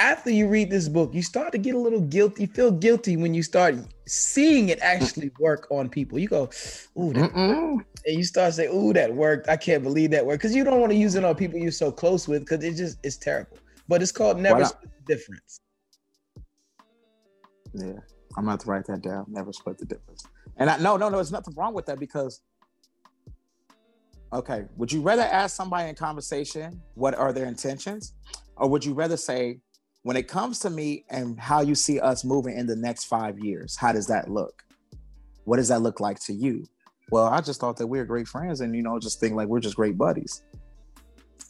[0.00, 3.34] after you read this book, you start to get a little guilty, feel guilty when
[3.34, 3.74] you start
[4.06, 6.18] seeing it actually work on people.
[6.18, 6.48] You go,
[6.98, 9.48] ooh, and you start saying, ooh, that worked.
[9.50, 10.40] I can't believe that worked.
[10.40, 12.74] Because you don't want to use it on people you're so close with because it
[12.76, 13.58] just it's terrible.
[13.88, 15.60] But it's called never split the difference.
[17.74, 17.92] Yeah,
[18.36, 19.26] I'm gonna have to write that down.
[19.28, 20.24] Never split the difference.
[20.56, 22.40] And I no, no, no, there's nothing wrong with that because
[24.32, 28.14] okay, would you rather ask somebody in conversation what are their intentions?
[28.56, 29.60] Or would you rather say,
[30.02, 33.38] when it comes to me and how you see us moving in the next five
[33.38, 34.62] years, how does that look?
[35.44, 36.64] What does that look like to you?
[37.10, 39.48] Well, I just thought that we are great friends and, you know, just think like
[39.48, 40.42] we're just great buddies.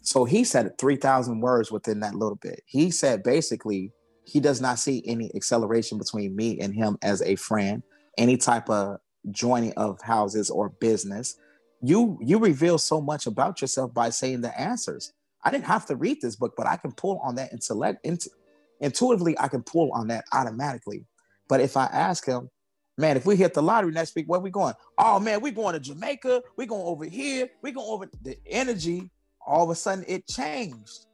[0.02, 2.62] So he said 3,000 words within that little bit.
[2.66, 3.92] He said basically,
[4.24, 7.82] he does not see any acceleration between me and him as a friend,
[8.16, 8.98] any type of
[9.30, 11.36] joining of houses or business.
[11.82, 15.12] You you reveal so much about yourself by saying the answers.
[15.42, 18.00] I didn't have to read this book, but I can pull on that intellect,
[18.80, 21.06] intuitively I can pull on that automatically.
[21.48, 22.50] But if I ask him,
[22.96, 24.74] man, if we hit the lottery next week, where we going?
[24.98, 26.42] Oh man, we going to Jamaica.
[26.56, 27.48] We going over here.
[27.62, 29.10] We going over the energy.
[29.46, 31.06] All of a sudden, it changed.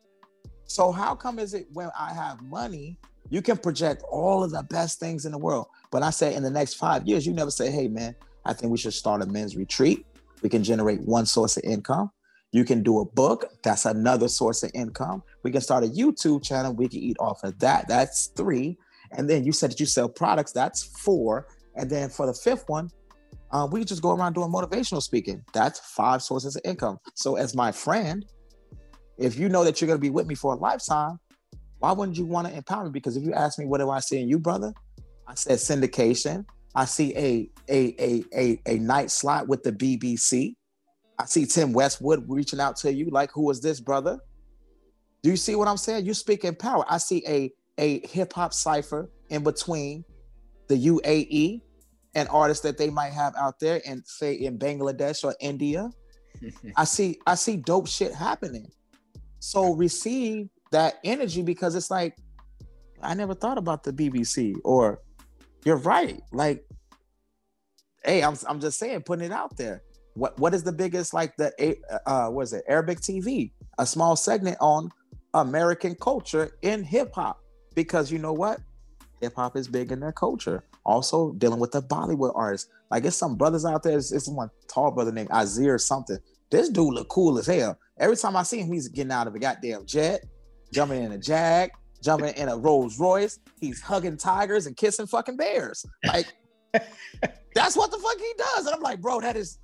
[0.64, 2.99] So how come is it when I have money,
[3.31, 6.43] you can project all of the best things in the world, but I say in
[6.43, 8.14] the next five years, you never say, hey man,
[8.45, 10.07] I think we should start a men's retreat.
[10.43, 12.11] We can generate one source of income.
[12.53, 13.47] You can do a book.
[13.62, 15.22] That's another source of income.
[15.42, 16.74] We can start a YouTube channel.
[16.74, 17.88] We can eat off of that.
[17.88, 18.78] That's three.
[19.12, 20.53] And then you said that you sell products.
[20.53, 21.49] That's four.
[21.74, 22.90] And then for the fifth one,
[23.51, 25.44] uh, we just go around doing motivational speaking.
[25.53, 26.99] That's five sources of income.
[27.14, 28.24] So as my friend,
[29.18, 31.18] if you know that you're going to be with me for a lifetime,
[31.78, 32.90] why wouldn't you want to empower me?
[32.90, 34.72] Because if you ask me, what do I see in you, brother?
[35.26, 36.44] I said syndication.
[36.74, 40.55] I see a a a a, a night slot with the BBC.
[41.19, 44.19] I see Tim Westwood reaching out to you, like, who is this, brother?
[45.23, 46.05] Do you see what I'm saying?
[46.07, 46.85] You speak in power.
[46.89, 50.05] I see a, a hip hop cipher in between
[50.69, 51.62] the UAE
[52.14, 55.91] and artists that they might have out there and say in Bangladesh or India.
[56.77, 58.71] I see I see dope shit happening.
[59.39, 62.17] So receive that energy because it's like
[63.03, 65.01] I never thought about the BBC or
[65.64, 66.21] you're right.
[66.33, 66.64] Like,
[68.05, 69.83] hey, I'm I'm just saying, putting it out there
[70.17, 74.17] what what is the biggest like the uh what is it Arabic TV a small
[74.17, 74.91] segment on
[75.35, 77.41] American culture in hip hop.
[77.75, 78.61] Because you know what?
[79.21, 80.64] Hip hop is big in their culture.
[80.85, 82.71] Also dealing with the Bollywood artists.
[82.91, 86.19] Like it's some brothers out there it's, it's one tall brother named Azir or something.
[86.51, 87.79] This dude look cool as hell.
[87.99, 90.25] Every time I see him he's getting out of a goddamn jet
[90.73, 91.71] jumping in a jag
[92.03, 93.39] jumping in a Rolls Royce.
[93.61, 95.85] He's hugging tigers and kissing fucking bears.
[96.07, 96.27] Like
[97.55, 98.66] That's what the fuck he does.
[98.66, 99.59] And I'm like, bro, that is,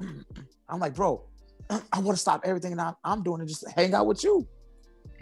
[0.68, 1.24] I'm like, bro,
[1.70, 4.46] I want to stop everything that I'm doing and just hang out with you.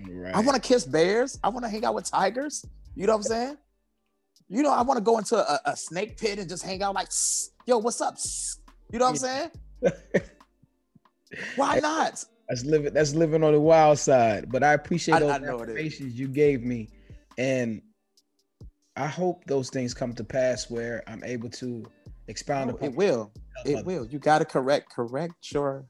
[0.09, 0.34] Right.
[0.34, 1.38] I want to kiss bears.
[1.43, 2.64] I want to hang out with tigers.
[2.95, 3.57] You know what I'm saying?
[4.49, 6.95] You know, I want to go into a, a, snake pit and just hang out
[6.95, 7.09] like,
[7.66, 8.16] yo, what's up?
[8.93, 9.51] You know what I'm saying?
[11.57, 12.24] Why not?
[12.49, 12.93] That's living.
[12.93, 14.51] That's living on the wild side.
[14.51, 16.88] But I appreciate all I, I informations you gave me,
[17.38, 17.80] and
[18.97, 21.84] I hope those things come to pass where I'm able to
[22.28, 22.88] expound oh, upon.
[22.88, 23.32] It will.
[23.64, 24.07] It will.
[24.07, 25.86] You got to correct correct your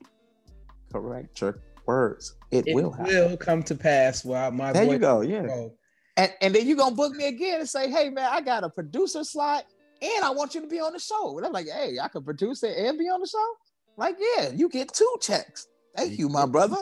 [0.92, 4.24] correct your words, it, It will will, come to pass.
[4.24, 5.20] While my There boy you go.
[5.22, 5.42] Yeah.
[5.42, 5.74] Bro,
[6.16, 8.68] And and then you're gonna book me again and say, hey man, I got a
[8.68, 9.64] producer slot
[10.02, 11.36] and I want you to be on the show.
[11.36, 13.52] And I'm like, hey, I can produce it and be on the show.
[13.96, 15.66] Like, yeah, you get two checks.
[15.96, 16.76] Thank you, my brother.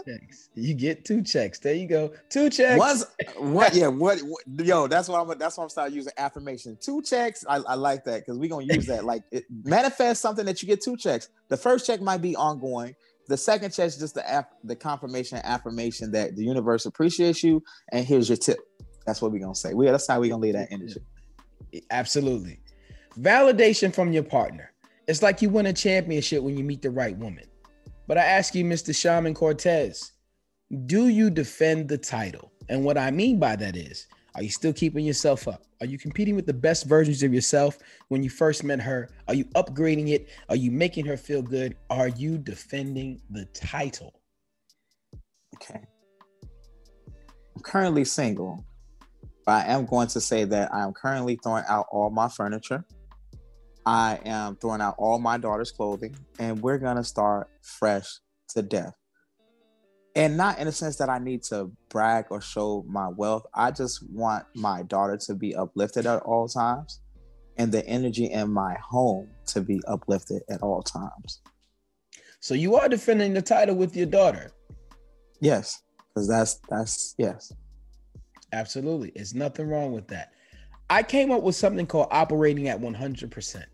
[0.54, 1.58] You get two checks.
[1.58, 2.12] There you go.
[2.28, 2.78] Two checks.
[2.78, 3.04] Once,
[3.38, 3.74] what?
[3.74, 4.42] Yeah, what, what?
[4.66, 5.38] Yo, that's what I'm.
[5.38, 6.76] That's why I'm starting using affirmation.
[6.80, 7.44] Two checks.
[7.48, 9.04] I, I like that because we're gonna use that.
[9.04, 11.28] Like, it, manifest something that you get two checks.
[11.48, 12.94] The first check might be ongoing.
[13.28, 17.62] The second check is just the aff- the confirmation affirmation that the universe appreciates you,
[17.92, 18.58] and here's your tip.
[19.06, 19.74] That's what we're gonna say.
[19.74, 21.00] We that's how we're gonna leave that energy.
[21.90, 22.60] Absolutely.
[23.18, 24.72] Validation from your partner.
[25.06, 27.44] It's like you win a championship when you meet the right woman.
[28.08, 28.96] But I ask you, Mr.
[28.96, 30.12] Shaman Cortez,
[30.86, 32.50] do you defend the title?
[32.70, 35.64] And what I mean by that is, are you still keeping yourself up?
[35.80, 37.78] Are you competing with the best versions of yourself
[38.08, 39.10] when you first met her?
[39.28, 40.30] Are you upgrading it?
[40.48, 41.76] Are you making her feel good?
[41.90, 44.22] Are you defending the title?
[45.56, 45.82] Okay.
[47.56, 48.64] I'm currently single,
[49.44, 52.84] but I am going to say that I am currently throwing out all my furniture.
[53.88, 58.06] I am throwing out all my daughter's clothing, and we're gonna start fresh
[58.50, 58.92] to death.
[60.14, 63.46] And not in a sense that I need to brag or show my wealth.
[63.54, 67.00] I just want my daughter to be uplifted at all times,
[67.56, 71.40] and the energy in my home to be uplifted at all times.
[72.40, 74.50] So you are defending the title with your daughter.
[75.40, 77.54] Yes, because that's that's yes.
[78.52, 79.12] Absolutely.
[79.14, 80.34] It's nothing wrong with that.
[80.90, 83.64] I came up with something called operating at 100%.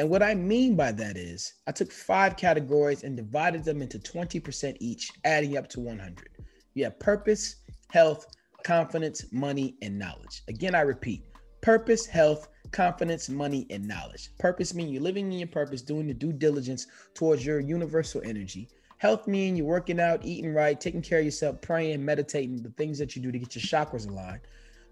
[0.00, 3.98] And what I mean by that is I took five categories and divided them into
[3.98, 6.30] 20% each, adding up to 100.
[6.72, 7.56] You have purpose,
[7.90, 8.24] health,
[8.64, 10.42] confidence, money, and knowledge.
[10.48, 11.26] Again, I repeat
[11.60, 14.30] purpose, health, confidence, money, and knowledge.
[14.38, 18.70] Purpose means you're living in your purpose, doing the due diligence towards your universal energy.
[18.96, 22.98] Health means you're working out, eating right, taking care of yourself, praying, meditating, the things
[22.98, 24.40] that you do to get your chakras aligned.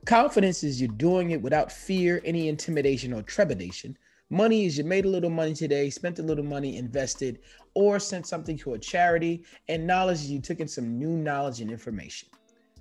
[0.04, 3.96] Confidence is you're doing it without fear, any intimidation, or trepidation.
[4.30, 7.38] Money is you made a little money today, spent a little money, invested,
[7.74, 9.42] or sent something to a charity.
[9.68, 12.28] And knowledge is you took in some new knowledge and information.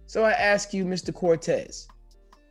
[0.07, 1.13] So I ask you, Mr.
[1.13, 1.87] Cortez,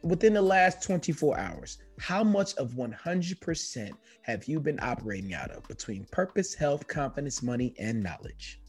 [0.03, 3.91] within the last 24 hours, how much of 100%
[4.23, 8.61] have you been operating out of between purpose, health, confidence, money, and knowledge?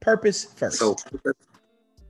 [0.00, 0.78] Purpose first.
[0.78, 0.96] So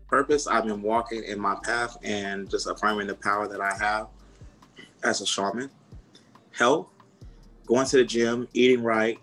[0.06, 4.08] purpose, I've been walking in my path and just affirming the power that I have
[5.02, 5.70] as a shaman.
[6.52, 6.88] Health,
[7.68, 9.18] going to the gym, eating right,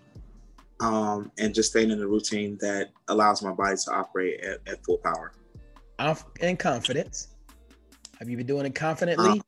[0.80, 4.84] um, and just staying in a routine that allows my body to operate at, at
[4.84, 5.32] full power.
[6.40, 7.28] And confidence.
[8.18, 9.42] Have you been doing it confidently?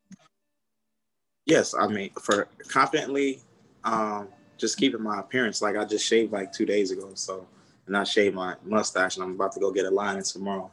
[1.47, 3.41] Yes, I mean for confidently,
[3.85, 4.29] um,
[4.59, 5.63] just keeping my appearance.
[5.63, 7.47] Like I just shaved like two days ago, so
[7.87, 10.71] and I shaved my mustache, and I'm about to go get a line tomorrow.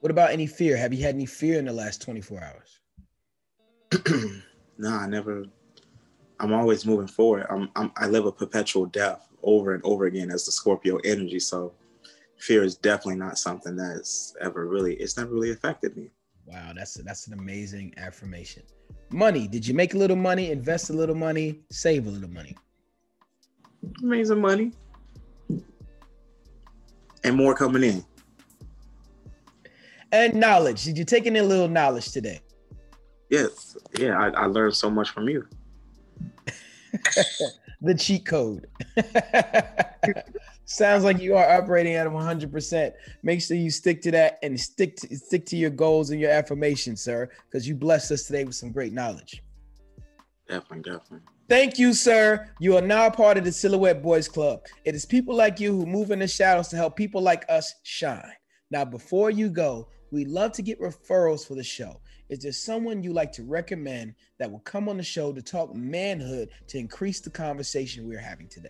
[0.00, 0.76] what about any fear?
[0.76, 2.78] Have you had any fear in the last 24 hours?
[4.78, 5.44] no, I never.
[6.40, 7.46] I'm always moving forward.
[7.50, 11.38] I'm, I'm I live a perpetual death over and over again as the Scorpio energy.
[11.38, 11.72] So
[12.38, 14.94] fear is definitely not something that's ever really.
[14.94, 16.10] It's never really affected me.
[16.46, 18.62] Wow, that's that's an amazing affirmation.
[19.10, 19.46] Money.
[19.46, 22.56] Did you make a little money, invest a little money, save a little money?
[24.02, 24.72] Amazing money
[27.24, 28.04] and more coming in.
[30.12, 30.84] And knowledge.
[30.84, 32.40] Did you take in a little knowledge today?
[33.28, 34.18] Yes, yeah.
[34.18, 35.46] I, I learned so much from you.
[37.80, 38.66] the cheat code.
[40.64, 42.92] Sounds like you are operating at 100%.
[43.22, 46.30] Make sure you stick to that and stick to stick to your goals and your
[46.30, 49.42] affirmations, sir, because you blessed us today with some great knowledge.
[50.48, 51.20] Definitely, definitely.
[51.48, 52.48] Thank you, sir.
[52.60, 54.60] You are now part of the Silhouette Boys Club.
[54.84, 57.74] It is people like you who move in the shadows to help people like us
[57.82, 58.32] shine.
[58.70, 62.00] Now, before you go, we love to get referrals for the show.
[62.30, 65.74] Is there someone you like to recommend that will come on the show to talk
[65.74, 68.68] manhood to increase the conversation we're having today?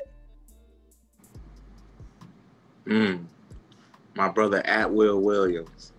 [2.86, 3.26] Mm.
[4.14, 5.92] My brother Atwill Williams.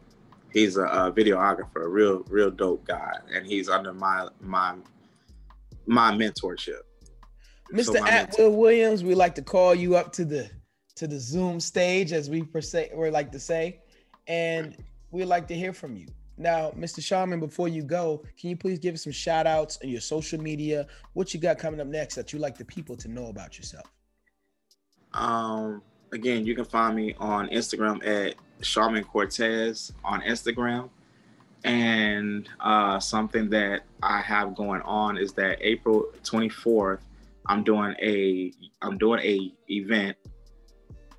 [0.51, 4.75] He's a, a videographer, a real, real dope guy, and he's under my my
[5.85, 6.81] my mentorship.
[7.71, 8.03] So Mr.
[8.03, 10.49] mentor- Atwill Williams, we like to call you up to the
[10.95, 13.81] to the Zoom stage, as we per se or like to say,
[14.27, 14.75] and
[15.11, 16.07] we'd like to hear from you.
[16.37, 17.03] Now, Mr.
[17.03, 20.41] Shaman, before you go, can you please give us some shout outs on your social
[20.41, 20.87] media?
[21.13, 23.91] What you got coming up next that you like the people to know about yourself?
[25.13, 30.89] Um, again, you can find me on Instagram at Shaman Cortez on Instagram.
[31.63, 36.99] And uh, something that I have going on is that April 24th,
[37.45, 38.51] I'm doing a
[38.81, 40.17] I'm doing a event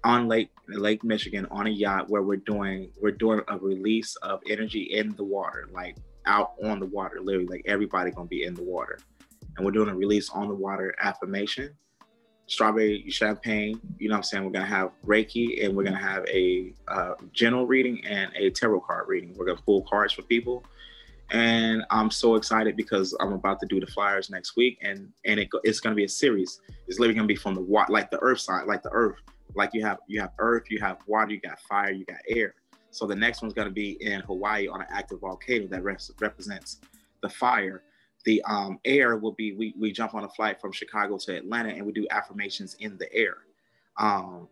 [0.04, 0.50] on Lake
[0.80, 5.14] Lake Michigan on a yacht where we're doing we're doing a release of energy in
[5.16, 5.96] the water, like
[6.26, 8.98] out on the water, literally like everybody gonna be in the water.
[9.56, 11.70] And we're doing a release on the water affirmation,
[12.46, 13.80] strawberry champagne.
[13.98, 14.44] You know what I'm saying?
[14.44, 18.80] We're gonna have Reiki and we're gonna have a uh, general reading and a tarot
[18.80, 19.34] card reading.
[19.36, 20.64] We're gonna pull cards for people.
[21.30, 25.40] And I'm so excited because I'm about to do the flyers next week, and and
[25.40, 26.60] it, it's gonna be a series.
[26.86, 29.16] It's literally gonna be from the water, like the earth side, like the earth.
[29.54, 32.54] Like you have you have earth, you have water, you got fire, you got air.
[32.90, 36.80] So the next one's going to be in Hawaii on an active volcano that represents
[37.22, 37.82] the fire.
[38.24, 41.70] The um, air will be we, we jump on a flight from Chicago to Atlanta
[41.70, 43.38] and we do affirmations in the air.
[43.98, 44.48] Um,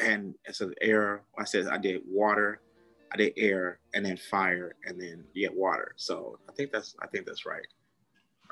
[0.00, 2.60] and so the air, I said I did water,
[3.12, 5.92] I did air, and then fire, and then yeah, water.
[5.96, 7.66] So I think that's I think that's right.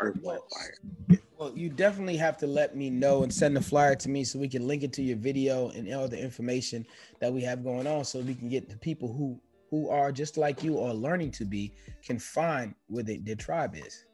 [0.00, 1.18] Earth, water, fire.
[1.40, 4.38] Well, you definitely have to let me know and send the flyer to me so
[4.38, 6.86] we can link it to your video and all the information
[7.18, 10.36] that we have going on so we can get the people who who are just
[10.36, 11.72] like you or learning to be
[12.04, 14.04] can find where they, their tribe is.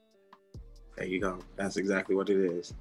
[0.96, 1.40] There you go.
[1.56, 2.74] That's exactly what it is.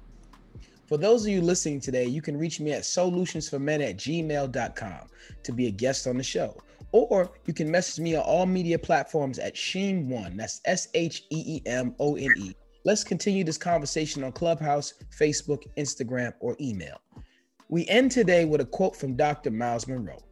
[0.86, 5.08] For those of you listening today, you can reach me at solutionsformen at gmail.com
[5.42, 6.56] to be a guest on the show.
[6.92, 10.36] Or you can message me on all media platforms at Sheem1.
[10.36, 12.54] That's S H E E M O N E
[12.86, 17.00] Let's continue this conversation on Clubhouse, Facebook, Instagram, or email.
[17.68, 19.50] We end today with a quote from Dr.
[19.50, 20.22] Myles Munroe.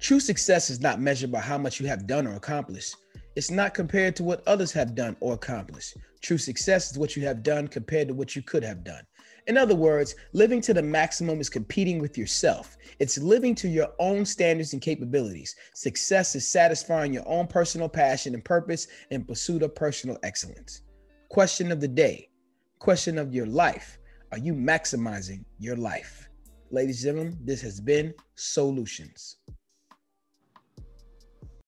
[0.00, 2.96] True success is not measured by how much you have done or accomplished.
[3.36, 5.98] It's not compared to what others have done or accomplished.
[6.22, 9.02] True success is what you have done compared to what you could have done.
[9.46, 12.78] In other words, living to the maximum is competing with yourself.
[12.98, 15.54] It's living to your own standards and capabilities.
[15.74, 20.82] Success is satisfying your own personal passion and purpose in pursuit of personal excellence.
[21.28, 22.30] Question of the day,
[22.78, 23.98] question of your life.
[24.32, 26.30] Are you maximizing your life?
[26.70, 29.36] Ladies and gentlemen, this has been Solutions.